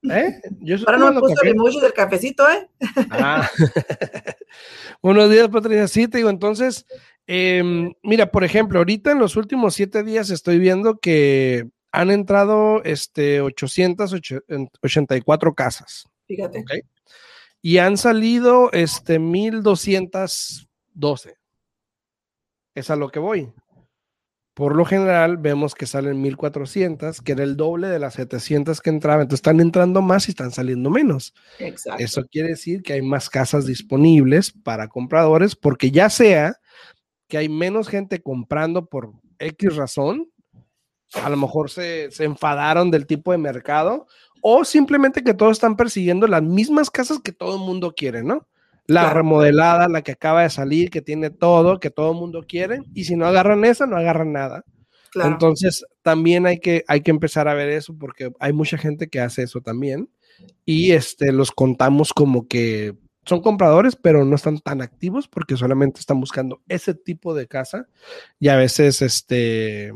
¿Eh? 0.09 0.41
Yo 0.61 0.77
Ahora 0.87 0.97
no 0.97 1.13
me 1.13 1.19
puse 1.19 1.35
el 1.43 1.49
emoji 1.49 1.79
del 1.79 1.93
cafecito, 1.93 2.49
¿eh? 2.49 2.69
Ah. 3.11 3.49
Buenos 5.01 5.31
días, 5.31 5.49
Patricia. 5.49 5.87
Sí, 5.87 6.07
te 6.07 6.19
digo, 6.19 6.29
entonces, 6.29 6.85
eh, 7.25 7.91
mira, 8.03 8.31
por 8.31 8.43
ejemplo, 8.43 8.77
ahorita 8.79 9.11
en 9.11 9.19
los 9.19 9.35
últimos 9.35 9.73
siete 9.73 10.03
días 10.03 10.29
estoy 10.29 10.59
viendo 10.59 10.99
que 10.99 11.67
han 11.91 12.11
entrado 12.11 12.83
este, 12.83 13.41
884 13.41 15.55
casas. 15.55 16.07
Fíjate. 16.27 16.63
Y 17.63 17.79
han 17.79 17.97
salido 17.97 18.71
este, 18.73 19.17
1212. 19.17 21.35
Es 22.75 22.89
a 22.89 22.95
lo 22.95 23.09
que 23.09 23.19
voy. 23.19 23.51
Por 24.53 24.75
lo 24.75 24.83
general 24.83 25.37
vemos 25.37 25.75
que 25.75 25.85
salen 25.85 26.21
1400, 26.21 27.21
que 27.21 27.31
era 27.31 27.43
el 27.43 27.55
doble 27.55 27.87
de 27.87 27.99
las 27.99 28.15
700 28.15 28.81
que 28.81 28.89
entraban. 28.89 29.21
Entonces 29.21 29.39
están 29.39 29.61
entrando 29.61 30.01
más 30.01 30.27
y 30.27 30.31
están 30.31 30.51
saliendo 30.51 30.89
menos. 30.89 31.33
Exacto. 31.59 32.03
Eso 32.03 32.25
quiere 32.29 32.49
decir 32.49 32.83
que 32.83 32.93
hay 32.93 33.01
más 33.01 33.29
casas 33.29 33.65
disponibles 33.65 34.51
para 34.51 34.89
compradores, 34.89 35.55
porque 35.55 35.91
ya 35.91 36.09
sea 36.09 36.57
que 37.29 37.37
hay 37.37 37.47
menos 37.47 37.87
gente 37.87 38.21
comprando 38.21 38.87
por 38.87 39.13
X 39.39 39.75
razón, 39.77 40.29
a 41.13 41.29
lo 41.29 41.37
mejor 41.37 41.69
se, 41.69 42.09
enfadaron 42.19 42.91
del 42.91 43.05
tipo 43.05 43.31
de 43.31 43.37
mercado 43.37 44.07
o 44.41 44.65
simplemente 44.65 45.23
que 45.23 45.33
todos 45.33 45.53
están 45.53 45.75
persiguiendo 45.75 46.27
las 46.27 46.43
mismas 46.43 46.89
casas 46.89 47.19
que 47.19 47.31
todo 47.31 47.55
el 47.55 47.61
mundo 47.61 47.93
quiere, 47.95 48.23
¿no? 48.23 48.47
La 48.93 49.10
remodelada, 49.13 49.88
la 49.88 50.01
que 50.01 50.13
acaba 50.13 50.43
de 50.43 50.49
salir, 50.49 50.89
que 50.89 51.01
tiene 51.01 51.30
todo, 51.30 51.80
que 51.80 51.89
todo 51.89 52.12
el 52.12 52.17
mundo 52.17 52.43
quiere, 52.47 52.80
y 52.93 53.06
si 53.06 53.15
no 53.15 53.25
agarran 53.25 53.65
esa, 53.65 53.86
no 53.86 53.97
agarran 53.97 54.34
nada. 54.34 54.63
Entonces, 55.15 55.86
también 56.04 56.45
hay 56.45 56.60
que, 56.60 56.84
hay 56.88 57.01
que 57.01 57.12
empezar 57.12 57.47
a 57.47 57.54
ver 57.54 57.69
eso 57.69 57.97
porque 57.97 58.32
hay 58.39 58.54
mucha 58.54 58.77
gente 58.77 59.10
que 59.10 59.19
hace 59.19 59.43
eso 59.43 59.60
también 59.62 60.10
y 60.65 60.91
este, 60.91 61.32
los 61.32 61.51
contamos 61.51 62.13
como 62.13 62.47
que 62.47 62.95
son 63.25 63.41
compradores, 63.41 63.95
pero 63.95 64.25
no 64.25 64.36
están 64.36 64.60
tan 64.60 64.82
activos 64.82 65.27
porque 65.27 65.58
solamente 65.58 65.99
están 65.99 66.19
buscando 66.19 66.62
ese 66.67 66.93
tipo 66.93 67.36
de 67.36 67.47
casa 67.47 67.88
y 68.39 68.47
a 68.47 68.56
veces 68.56 69.01
este, 69.01 69.91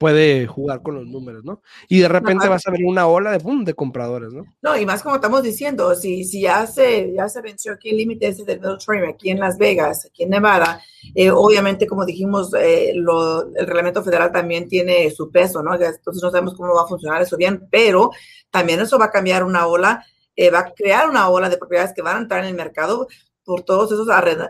puede 0.00 0.46
jugar 0.46 0.80
con 0.80 0.94
los 0.94 1.06
números, 1.06 1.44
¿no? 1.44 1.60
Y 1.86 2.00
de 2.00 2.08
repente 2.08 2.48
vas 2.48 2.66
a 2.66 2.70
ver 2.70 2.80
una 2.86 3.06
ola 3.06 3.32
de, 3.32 3.38
boom, 3.38 3.66
de 3.66 3.74
compradores, 3.74 4.32
¿no? 4.32 4.46
No, 4.62 4.74
y 4.74 4.86
más 4.86 5.02
como 5.02 5.16
estamos 5.16 5.42
diciendo, 5.42 5.94
si, 5.94 6.24
si 6.24 6.40
ya, 6.40 6.66
se, 6.66 7.12
ya 7.14 7.28
se 7.28 7.42
venció 7.42 7.74
aquí 7.74 7.90
el 7.90 7.98
límite 7.98 8.28
ese 8.28 8.44
del 8.44 8.60
Middle 8.60 9.08
aquí 9.10 9.28
en 9.28 9.38
Las 9.38 9.58
Vegas, 9.58 10.06
aquí 10.06 10.22
en 10.22 10.30
Nevada, 10.30 10.80
eh, 11.14 11.30
obviamente, 11.30 11.86
como 11.86 12.06
dijimos, 12.06 12.50
eh, 12.54 12.92
lo, 12.94 13.54
el 13.54 13.66
reglamento 13.66 14.02
federal 14.02 14.32
también 14.32 14.68
tiene 14.68 15.10
su 15.10 15.30
peso, 15.30 15.62
¿no? 15.62 15.74
Entonces 15.74 16.22
no 16.22 16.30
sabemos 16.30 16.54
cómo 16.54 16.74
va 16.74 16.84
a 16.84 16.88
funcionar 16.88 17.20
eso 17.20 17.36
bien, 17.36 17.68
pero 17.70 18.10
también 18.50 18.80
eso 18.80 18.98
va 18.98 19.04
a 19.04 19.10
cambiar 19.10 19.44
una 19.44 19.66
ola 19.66 20.02
va 20.54 20.60
a 20.60 20.72
crear 20.72 21.06
una 21.10 21.28
ola 21.28 21.50
de 21.50 21.58
propiedades 21.58 21.92
que 21.92 22.00
van 22.00 22.16
a 22.16 22.20
entrar 22.20 22.42
en 22.42 22.48
el 22.48 22.54
mercado 22.54 23.08
por 23.50 23.62
todos 23.62 23.90
esos 23.90 24.06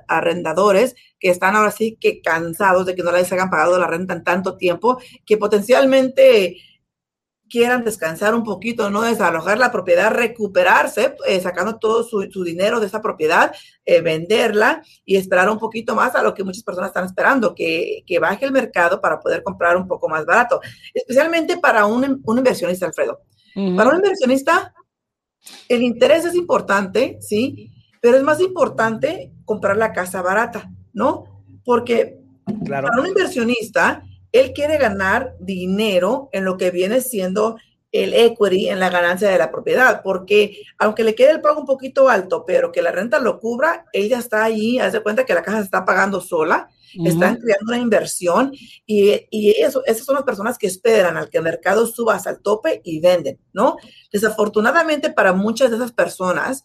arrendadores 0.09 0.95
que 1.19 1.31
están 1.31 1.57
ahora 1.57 1.71
sí 1.71 1.97
que 1.99 2.21
cansados 2.21 2.85
de 2.85 2.95
que 2.95 3.03
no 3.03 3.11
les 3.11 3.33
hayan 3.33 3.49
pagado 3.49 3.79
la 3.79 3.87
renta 3.87 4.13
en 4.13 4.23
tanto 4.23 4.59
tiempo, 4.59 5.01
que 5.25 5.39
potencialmente 5.39 6.59
quieran 7.49 7.83
descansar 7.83 8.35
un 8.35 8.45
poquito, 8.45 8.91
no 8.91 9.01
desalojar 9.01 9.57
la 9.57 9.73
propiedad, 9.73 10.11
recuperarse, 10.11 11.17
eh, 11.27 11.41
sacando 11.41 11.79
todo 11.79 12.05
su, 12.05 12.45
dinero 12.45 12.79
de 12.79 12.89
esa 12.89 13.01
propiedad, 13.01 13.55
eh, 13.87 14.03
venderla 14.03 14.83
y 15.07 15.17
esperar 15.17 15.49
un 15.49 15.59
poquito 15.59 15.95
más 15.95 16.15
a 16.15 16.23
lo 16.23 16.35
que 16.35 16.45
muchas 16.45 16.63
personas 16.63 16.91
están 16.91 17.07
esperando, 17.07 17.55
que, 17.55 18.05
baje 18.21 18.45
el 18.45 18.53
mercado 18.53 19.01
para 19.01 19.19
poder 19.19 19.43
comprar 19.43 19.79
un 19.79 19.89
poco 19.89 20.11
más 20.11 20.27
barato, 20.27 20.61
especialmente 20.93 21.57
para 21.57 21.87
un, 21.87 22.23
inversionista, 22.37 22.85
Alfredo. 22.85 23.23
Para 23.55 23.89
un 23.89 23.97
inversionista, 23.97 24.75
el 25.71 25.83
interés 25.83 26.27
es 26.27 26.35
importante, 26.35 27.17
¿sí? 27.23 27.73
Pero 28.01 28.17
es 28.17 28.23
más 28.23 28.41
importante 28.41 29.33
comprar 29.45 29.77
la 29.77 29.93
casa 29.93 30.23
barata, 30.23 30.71
¿no? 30.93 31.45
Porque 31.65 32.19
para 32.69 33.01
un 33.01 33.07
inversionista, 33.07 34.03
él 34.33 34.53
quiere 34.53 34.79
ganar 34.79 35.35
dinero 35.41 36.29
en 36.33 36.45
lo 36.45 36.57
que 36.57 36.71
viene 36.71 37.01
siendo 37.01 37.57
el 37.93 38.15
equity 38.15 38.69
en 38.69 38.79
la 38.79 38.89
ganancia 38.89 39.29
de 39.29 39.39
la 39.39 39.51
propiedad, 39.51 40.03
porque 40.03 40.63
aunque 40.79 41.03
le 41.03 41.15
quede 41.15 41.33
el 41.33 41.41
pago 41.41 41.61
un 41.61 41.67
poquito 41.67 42.09
alto, 42.09 42.45
pero 42.47 42.71
que 42.71 42.83
la 42.83 42.93
renta 42.93 43.19
lo 43.19 43.41
cubra, 43.41 43.87
ella 43.93 44.19
está 44.19 44.45
ahí, 44.45 44.79
hace 44.79 45.01
cuenta 45.01 45.25
que 45.25 45.35
la 45.35 45.43
casa 45.43 45.59
se 45.59 45.65
está 45.65 45.85
pagando 45.85 46.21
sola, 46.21 46.69
están 47.05 47.37
creando 47.37 47.67
una 47.69 47.79
inversión 47.79 48.53
y, 48.85 49.27
y 49.31 49.51
eso, 49.61 49.85
esas 49.87 50.05
son 50.05 50.17
las 50.17 50.25
personas 50.25 50.59
que 50.59 50.67
esperan 50.67 51.17
al 51.17 51.31
que 51.31 51.39
el 51.39 51.45
mercado 51.45 51.87
suba 51.87 52.15
hasta 52.15 52.31
el 52.31 52.41
tope 52.41 52.81
y 52.85 53.01
venden, 53.01 53.39
¿no? 53.53 53.77
Desafortunadamente 54.13 55.11
para 55.11 55.33
muchas 55.33 55.71
de 55.71 55.77
esas 55.77 55.93
personas, 55.93 56.65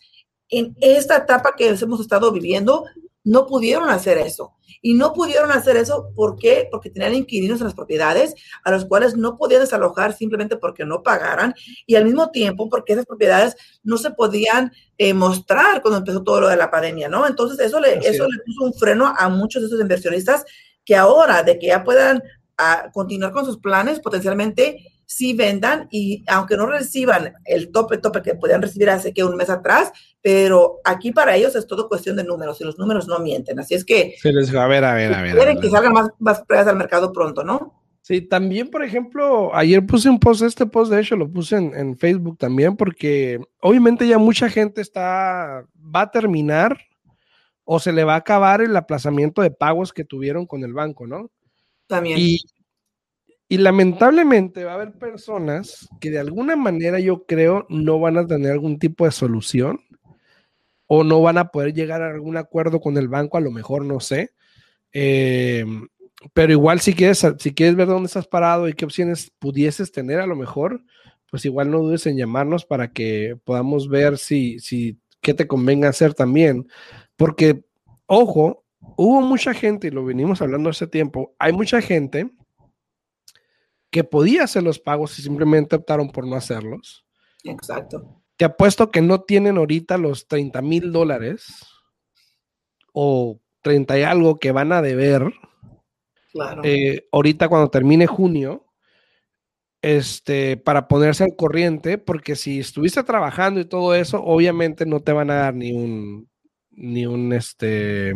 en 0.49 0.75
esta 0.81 1.17
etapa 1.17 1.53
que 1.57 1.69
hemos 1.69 1.99
estado 1.99 2.31
viviendo, 2.31 2.85
no 3.23 3.47
pudieron 3.47 3.89
hacer 3.89 4.17
eso. 4.17 4.53
Y 4.81 4.93
no 4.93 5.13
pudieron 5.13 5.51
hacer 5.51 5.77
eso, 5.77 6.11
¿por 6.15 6.35
qué? 6.37 6.67
Porque 6.69 6.91
tenían 6.91 7.15
inquilinos 7.15 7.59
en 7.59 7.65
las 7.65 7.73
propiedades 7.73 8.35
a 8.63 8.69
los 8.69 8.85
cuales 8.85 9.17
no 9.17 9.35
podían 9.35 9.61
desalojar 9.61 10.15
simplemente 10.15 10.57
porque 10.57 10.85
no 10.85 11.01
pagaran 11.01 11.55
y 11.87 11.95
al 11.95 12.05
mismo 12.05 12.29
tiempo 12.29 12.69
porque 12.69 12.93
esas 12.93 13.07
propiedades 13.07 13.55
no 13.83 13.97
se 13.97 14.11
podían 14.11 14.71
eh, 14.99 15.15
mostrar 15.15 15.81
cuando 15.81 15.97
empezó 15.97 16.21
todo 16.21 16.41
lo 16.41 16.49
de 16.49 16.57
la 16.57 16.69
pandemia, 16.69 17.09
¿no? 17.09 17.25
Entonces 17.25 17.59
eso 17.65 17.79
le, 17.79 17.95
eso 17.95 18.27
le 18.27 18.37
puso 18.45 18.63
un 18.63 18.73
freno 18.75 19.11
a 19.17 19.27
muchos 19.27 19.63
de 19.63 19.69
esos 19.69 19.81
inversionistas 19.81 20.45
que 20.83 20.95
ahora 20.95 21.41
de 21.41 21.57
que 21.57 21.67
ya 21.67 21.83
puedan 21.83 22.21
ah, 22.59 22.91
continuar 22.93 23.31
con 23.31 23.43
sus 23.43 23.57
planes, 23.57 23.99
potencialmente 23.99 24.94
sí 25.05 25.33
vendan 25.33 25.87
y 25.91 26.23
aunque 26.27 26.57
no 26.57 26.65
reciban 26.65 27.33
el 27.45 27.71
tope, 27.71 27.97
tope 27.97 28.21
que 28.21 28.35
podían 28.35 28.61
recibir 28.61 28.89
hace 28.89 29.13
que 29.13 29.23
un 29.23 29.35
mes 29.35 29.49
atrás, 29.49 29.91
pero 30.21 30.79
aquí 30.83 31.11
para 31.11 31.35
ellos 31.35 31.55
es 31.55 31.67
todo 31.67 31.87
cuestión 31.87 32.15
de 32.15 32.23
números 32.23 32.59
y 32.61 32.63
los 32.63 32.77
números 32.77 33.07
no 33.07 33.19
mienten. 33.19 33.59
Así 33.59 33.75
es 33.75 33.85
que... 33.85 34.15
Se 34.19 34.33
les 34.33 34.55
va 34.55 34.63
a 34.63 34.67
ver, 34.67 34.83
a 34.83 34.93
ver, 34.93 35.13
a 35.13 35.21
ver. 35.21 35.35
Quieren 35.35 35.59
que 35.59 35.69
salgan 35.69 35.93
más, 35.93 36.09
más 36.19 36.43
pruebas 36.43 36.67
al 36.67 36.77
mercado 36.77 37.11
pronto, 37.13 37.43
¿no? 37.43 37.81
Sí, 38.01 38.21
también, 38.21 38.69
por 38.69 38.83
ejemplo, 38.83 39.55
ayer 39.55 39.83
puse 39.83 40.09
un 40.09 40.19
post, 40.19 40.43
este 40.43 40.67
post 40.67 40.91
de 40.91 41.01
hecho 41.01 41.15
lo 41.15 41.27
puse 41.27 41.55
en, 41.55 41.73
en 41.73 41.97
Facebook 41.97 42.37
también, 42.37 42.77
porque 42.77 43.39
obviamente 43.61 44.07
ya 44.07 44.19
mucha 44.19 44.47
gente 44.47 44.79
está, 44.81 45.65
va 45.75 46.01
a 46.01 46.11
terminar 46.11 46.77
o 47.63 47.79
se 47.79 47.91
le 47.91 48.03
va 48.03 48.13
a 48.13 48.17
acabar 48.17 48.61
el 48.61 48.75
aplazamiento 48.77 49.41
de 49.41 49.49
pagos 49.49 49.91
que 49.91 50.03
tuvieron 50.03 50.45
con 50.45 50.63
el 50.63 50.71
banco, 50.71 51.07
¿no? 51.07 51.31
También. 51.87 52.19
Y, 52.19 52.39
y 53.47 53.57
lamentablemente 53.57 54.63
va 54.63 54.71
a 54.71 54.75
haber 54.75 54.93
personas 54.93 55.87
que 55.99 56.09
de 56.09 56.19
alguna 56.19 56.55
manera 56.55 56.99
yo 56.99 57.25
creo 57.25 57.65
no 57.69 57.99
van 57.99 58.17
a 58.17 58.25
tener 58.25 58.51
algún 58.51 58.79
tipo 58.79 59.05
de 59.05 59.11
solución 59.11 59.81
o 60.87 61.03
no 61.03 61.21
van 61.21 61.37
a 61.37 61.49
poder 61.49 61.73
llegar 61.73 62.01
a 62.01 62.09
algún 62.09 62.37
acuerdo 62.37 62.79
con 62.79 62.97
el 62.97 63.07
banco, 63.07 63.37
a 63.37 63.41
lo 63.41 63.51
mejor 63.51 63.85
no 63.85 63.99
sé. 63.99 64.31
Em, 64.91 65.87
pero 66.33 66.51
igual 66.51 66.79
si 66.79 66.93
quieres, 66.93 67.25
si 67.39 67.53
quieres 67.53 67.75
ver 67.75 67.87
dónde 67.87 68.07
estás 68.07 68.27
parado 68.27 68.67
y 68.67 68.73
qué 68.73 68.85
opciones 68.85 69.31
pudieses 69.39 69.91
tener 69.91 70.19
a 70.19 70.27
lo 70.27 70.35
mejor, 70.35 70.83
pues 71.29 71.45
igual 71.45 71.69
no 71.69 71.79
dudes 71.79 72.05
en 72.07 72.17
llamarnos 72.17 72.65
para 72.65 72.91
que 72.91 73.37
podamos 73.43 73.89
ver 73.89 74.17
si, 74.17 74.59
si 74.59 74.99
qué 75.21 75.33
te 75.33 75.47
convenga 75.47 75.89
hacer 75.89 76.13
también. 76.13 76.67
Porque, 77.15 77.63
ojo, 78.05 78.63
hubo 78.95 79.21
mucha 79.21 79.53
gente, 79.53 79.87
y 79.87 79.91
lo 79.91 80.05
venimos 80.05 80.41
hablando 80.41 80.69
hace 80.69 80.87
tiempo, 80.87 81.35
hay 81.39 81.51
mucha 81.51 81.81
gente 81.81 82.31
que 83.95 84.03
podía 84.03 84.43
hacer 84.43 84.61
los 84.61 84.77
pagos 84.77 85.17
y 85.17 85.21
simplemente 85.21 85.77
optaron 85.77 86.11
por 86.11 86.27
no 86.27 86.35
hacerlos. 86.35 87.05
Exacto. 87.45 88.21
Te 88.35 88.43
apuesto 88.43 88.91
que 88.91 89.01
no 89.01 89.21
tienen 89.21 89.55
ahorita 89.55 89.97
los 89.97 90.27
30 90.27 90.61
mil 90.61 90.91
dólares 90.91 91.65
o 92.91 93.39
30 93.61 93.97
y 93.97 94.03
algo 94.03 94.35
que 94.35 94.51
van 94.51 94.73
a 94.73 94.81
deber. 94.81 95.31
Claro. 96.33 96.61
Eh, 96.65 97.07
ahorita 97.09 97.47
cuando 97.47 97.69
termine 97.69 98.05
junio, 98.05 98.65
este, 99.81 100.57
para 100.57 100.89
ponerse 100.89 101.23
al 101.23 101.37
corriente, 101.37 101.97
porque 101.97 102.35
si 102.35 102.59
estuviste 102.59 103.01
trabajando 103.01 103.61
y 103.61 103.65
todo 103.65 103.95
eso, 103.95 104.21
obviamente 104.21 104.85
no 104.85 104.99
te 104.99 105.13
van 105.13 105.31
a 105.31 105.35
dar 105.35 105.55
ni 105.55 105.71
un, 105.71 106.29
ni 106.71 107.05
un, 107.05 107.31
este, 107.31 108.11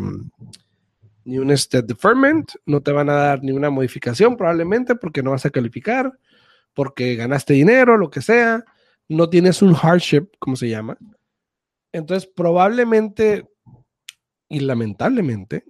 ni 1.25 1.37
un 1.37 1.51
este, 1.51 1.81
deferment, 1.81 2.51
no 2.65 2.81
te 2.81 2.91
van 2.91 3.09
a 3.09 3.13
dar 3.13 3.43
ni 3.43 3.51
una 3.51 3.69
modificación 3.69 4.37
probablemente 4.37 4.95
porque 4.95 5.21
no 5.21 5.31
vas 5.31 5.45
a 5.45 5.49
calificar, 5.49 6.11
porque 6.73 7.15
ganaste 7.15 7.53
dinero, 7.53 7.97
lo 7.97 8.09
que 8.09 8.21
sea, 8.21 8.63
no 9.07 9.29
tienes 9.29 9.61
un 9.61 9.73
hardship, 9.73 10.29
como 10.39 10.55
se 10.55 10.69
llama. 10.69 10.97
Entonces, 11.91 12.29
probablemente 12.33 13.47
y 14.49 14.61
lamentablemente 14.61 15.63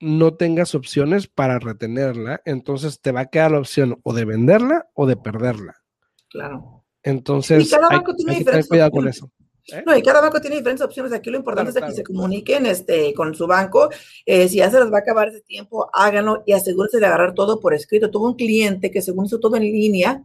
no 0.00 0.34
tengas 0.34 0.76
opciones 0.76 1.26
para 1.26 1.58
retenerla, 1.58 2.40
entonces 2.44 3.00
te 3.00 3.10
va 3.10 3.22
a 3.22 3.26
quedar 3.26 3.50
la 3.50 3.58
opción 3.58 3.98
o 4.04 4.12
de 4.12 4.24
venderla 4.24 4.88
o 4.94 5.06
de 5.06 5.16
perderla. 5.16 5.74
Claro. 6.28 6.84
Entonces, 7.02 7.72
hay, 7.72 7.80
hay 7.90 8.04
que 8.04 8.44
tener 8.44 8.66
cuidado 8.66 8.90
con 8.92 9.08
eso. 9.08 9.32
¿Eh? 9.70 9.82
No, 9.84 9.96
y 9.96 10.02
cada 10.02 10.20
banco 10.20 10.40
tiene 10.40 10.56
diferentes 10.56 10.84
opciones. 10.84 11.12
Aquí 11.12 11.30
lo 11.30 11.36
importante 11.36 11.78
es 11.78 11.84
que 11.84 11.92
se 11.92 12.02
comuniquen 12.02 12.66
este, 12.66 13.12
con 13.14 13.34
su 13.34 13.46
banco. 13.46 13.90
Eh, 14.24 14.48
si 14.48 14.56
ya 14.56 14.70
se 14.70 14.80
les 14.80 14.90
va 14.90 14.98
a 14.98 15.00
acabar 15.00 15.28
ese 15.28 15.42
tiempo, 15.42 15.90
háganlo 15.92 16.42
y 16.46 16.52
asegúrense 16.52 16.98
de 16.98 17.06
agarrar 17.06 17.34
todo 17.34 17.60
por 17.60 17.74
escrito. 17.74 18.10
Tuvo 18.10 18.26
un 18.26 18.36
cliente 18.36 18.90
que 18.90 19.02
según 19.02 19.26
hizo 19.26 19.38
todo 19.38 19.56
en 19.56 19.64
línea 19.64 20.24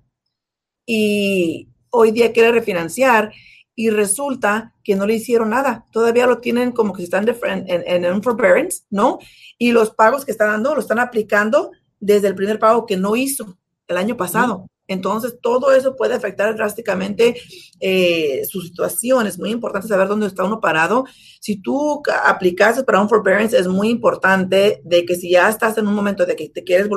y 0.85 1.67
hoy 1.89 2.11
día 2.11 2.31
quiere 2.31 2.51
refinanciar 2.51 3.33
y 3.75 3.89
resulta 3.89 4.73
que 4.83 4.95
no 4.95 5.05
le 5.05 5.15
hicieron 5.15 5.49
nada. 5.49 5.85
Todavía 5.91 6.27
lo 6.27 6.39
tienen 6.39 6.71
como 6.71 6.93
que 6.93 7.03
están 7.03 7.27
en, 7.27 7.65
en, 7.67 8.05
en 8.05 8.13
un 8.13 8.23
forbearance, 8.23 8.83
¿no? 8.89 9.19
Y 9.57 9.71
los 9.71 9.91
pagos 9.91 10.25
que 10.25 10.31
están 10.31 10.49
dando 10.49 10.73
lo 10.75 10.81
están 10.81 10.99
aplicando 10.99 11.71
desde 11.99 12.27
el 12.27 12.35
primer 12.35 12.59
pago 12.59 12.85
que 12.85 12.97
no 12.97 13.15
hizo 13.15 13.57
el 13.87 13.97
año 13.97 14.15
pasado. 14.15 14.67
Entonces, 14.87 15.37
todo 15.41 15.71
eso 15.71 15.95
puede 15.95 16.13
afectar 16.13 16.55
drásticamente 16.55 17.35
eh, 17.79 18.43
su 18.49 18.61
situación. 18.61 19.27
Es 19.27 19.39
muy 19.39 19.51
importante 19.51 19.87
saber 19.87 20.07
dónde 20.07 20.27
está 20.27 20.43
uno 20.43 20.59
parado. 20.59 21.05
Si 21.39 21.61
tú 21.61 22.01
aplicas 22.23 22.83
para 22.83 23.01
un 23.01 23.09
forbearance, 23.09 23.57
es 23.57 23.67
muy 23.67 23.89
importante 23.89 24.81
de 24.83 25.05
que 25.05 25.15
si 25.15 25.31
ya 25.31 25.49
estás 25.49 25.77
en 25.77 25.87
un 25.87 25.93
momento 25.93 26.25
de 26.25 26.35
que 26.35 26.49
te 26.49 26.63
quieres 26.63 26.89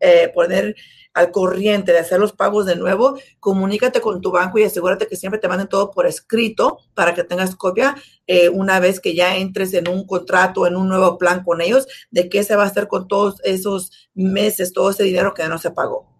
eh, 0.00 0.30
poner 0.34 0.74
al 1.12 1.30
corriente 1.30 1.92
de 1.92 1.98
hacer 1.98 2.18
los 2.18 2.32
pagos 2.32 2.66
de 2.66 2.76
nuevo, 2.76 3.16
comunícate 3.38 4.00
con 4.00 4.20
tu 4.20 4.32
banco 4.32 4.58
y 4.58 4.64
asegúrate 4.64 5.06
que 5.06 5.16
siempre 5.16 5.38
te 5.38 5.46
manden 5.46 5.68
todo 5.68 5.90
por 5.92 6.06
escrito 6.06 6.78
para 6.94 7.14
que 7.14 7.22
tengas 7.22 7.54
copia 7.54 7.94
eh, 8.26 8.48
una 8.48 8.80
vez 8.80 9.00
que 9.00 9.14
ya 9.14 9.36
entres 9.36 9.74
en 9.74 9.88
un 9.88 10.06
contrato, 10.06 10.66
en 10.66 10.76
un 10.76 10.88
nuevo 10.88 11.16
plan 11.16 11.44
con 11.44 11.60
ellos, 11.60 11.86
de 12.10 12.28
qué 12.28 12.42
se 12.42 12.56
va 12.56 12.64
a 12.64 12.66
hacer 12.66 12.88
con 12.88 13.06
todos 13.06 13.36
esos 13.44 13.92
meses, 14.14 14.72
todo 14.72 14.90
ese 14.90 15.04
dinero 15.04 15.34
que 15.34 15.46
no 15.46 15.58
se 15.58 15.70
pagó. 15.70 16.13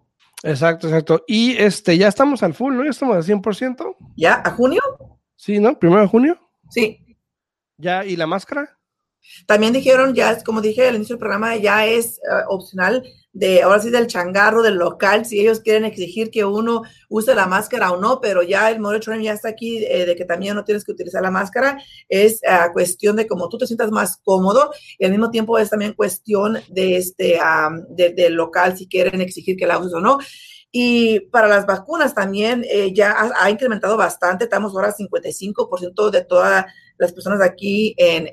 Exacto, 0.45 0.87
exacto. 0.87 1.23
Y 1.27 1.57
este, 1.57 1.97
ya 1.97 2.07
estamos 2.07 2.43
al 2.43 2.53
full, 2.53 2.75
¿no? 2.75 2.83
Ya 2.83 2.91
estamos 2.91 3.15
al 3.15 3.23
100%. 3.23 3.95
¿Ya? 4.15 4.41
¿A 4.45 4.51
junio? 4.51 4.79
Sí, 5.35 5.59
¿no? 5.59 5.77
¿Primero 5.79 6.01
de 6.01 6.07
junio? 6.07 6.39
Sí. 6.69 7.17
¿Ya? 7.77 8.05
¿Y 8.05 8.15
la 8.15 8.27
máscara? 8.27 8.77
También 9.47 9.73
dijeron, 9.73 10.13
ya, 10.13 10.43
como 10.43 10.61
dije 10.61 10.87
al 10.87 10.95
inicio 10.95 11.15
del 11.15 11.19
programa, 11.19 11.55
ya 11.55 11.87
es 11.87 12.19
eh, 12.19 12.43
opcional 12.47 13.03
de, 13.35 13.61
ahora 13.63 13.81
sí, 13.81 13.89
del 13.89 14.07
changarro, 14.07 14.63
del 14.63 14.75
local, 14.75 15.25
si 15.25 15.41
ellos 15.41 15.59
quieren 15.59 15.83
exigir 15.83 16.31
que 16.31 16.45
uno 16.45 16.83
use 17.09 17.35
la 17.35 17.45
máscara 17.45 17.91
o 17.91 17.97
no, 17.97 18.21
pero 18.21 18.41
ya 18.41 18.71
el 18.71 18.79
monitoring 18.79 19.23
ya 19.23 19.33
está 19.33 19.49
aquí, 19.49 19.83
eh, 19.83 20.05
de 20.05 20.15
que 20.15 20.23
también 20.23 20.55
no 20.55 20.63
tienes 20.63 20.85
que 20.85 20.93
utilizar 20.93 21.21
la 21.21 21.31
máscara, 21.31 21.77
es 22.07 22.39
uh, 22.43 22.71
cuestión 22.71 23.17
de 23.17 23.27
cómo 23.27 23.49
tú 23.49 23.57
te 23.57 23.67
sientas 23.67 23.91
más 23.91 24.17
cómodo 24.23 24.71
y 24.97 25.03
al 25.03 25.11
mismo 25.11 25.31
tiempo 25.31 25.59
es 25.59 25.69
también 25.69 25.93
cuestión 25.93 26.59
de 26.69 26.95
este, 26.95 27.37
del 27.89 28.33
local, 28.33 28.77
si 28.77 28.87
quieren 28.87 29.19
exigir 29.19 29.57
que 29.57 29.67
la 29.67 29.79
uses 29.79 29.93
o 29.93 29.99
no. 29.99 30.17
Y 30.77 31.21
para 31.21 31.47
las 31.47 31.65
vacunas 31.65 32.13
también 32.13 32.65
eh, 32.69 32.91
ya 32.93 33.15
ha, 33.39 33.49
incrementado 33.49 33.95
bastante. 33.95 34.43
Estamos 34.43 34.73
ahora 34.73 34.93
55% 34.93 36.09
de 36.09 36.21
todas 36.25 36.65
las 36.97 37.13
personas 37.13 37.39
aquí 37.39 37.95
en, 37.97 38.27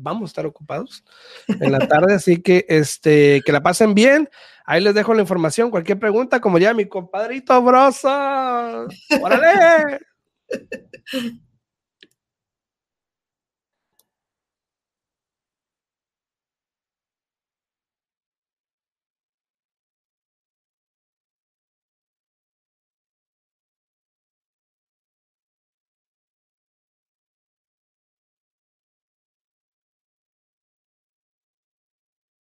vamos 0.00 0.22
a 0.22 0.30
estar 0.30 0.46
ocupados 0.46 1.04
en 1.46 1.72
la 1.72 1.86
tarde, 1.86 2.14
así 2.14 2.42
que 2.42 2.64
este, 2.68 3.42
que 3.44 3.52
la 3.52 3.62
pasen 3.62 3.94
bien. 3.94 4.28
Ahí 4.64 4.80
les 4.80 4.94
dejo 4.94 5.14
la 5.14 5.22
información, 5.22 5.70
cualquier 5.70 5.98
pregunta, 5.98 6.40
como 6.40 6.58
ya 6.58 6.74
mi 6.74 6.86
compadrito 6.86 7.60
Brosa. 7.62 8.86
¡Órale! 9.20 9.98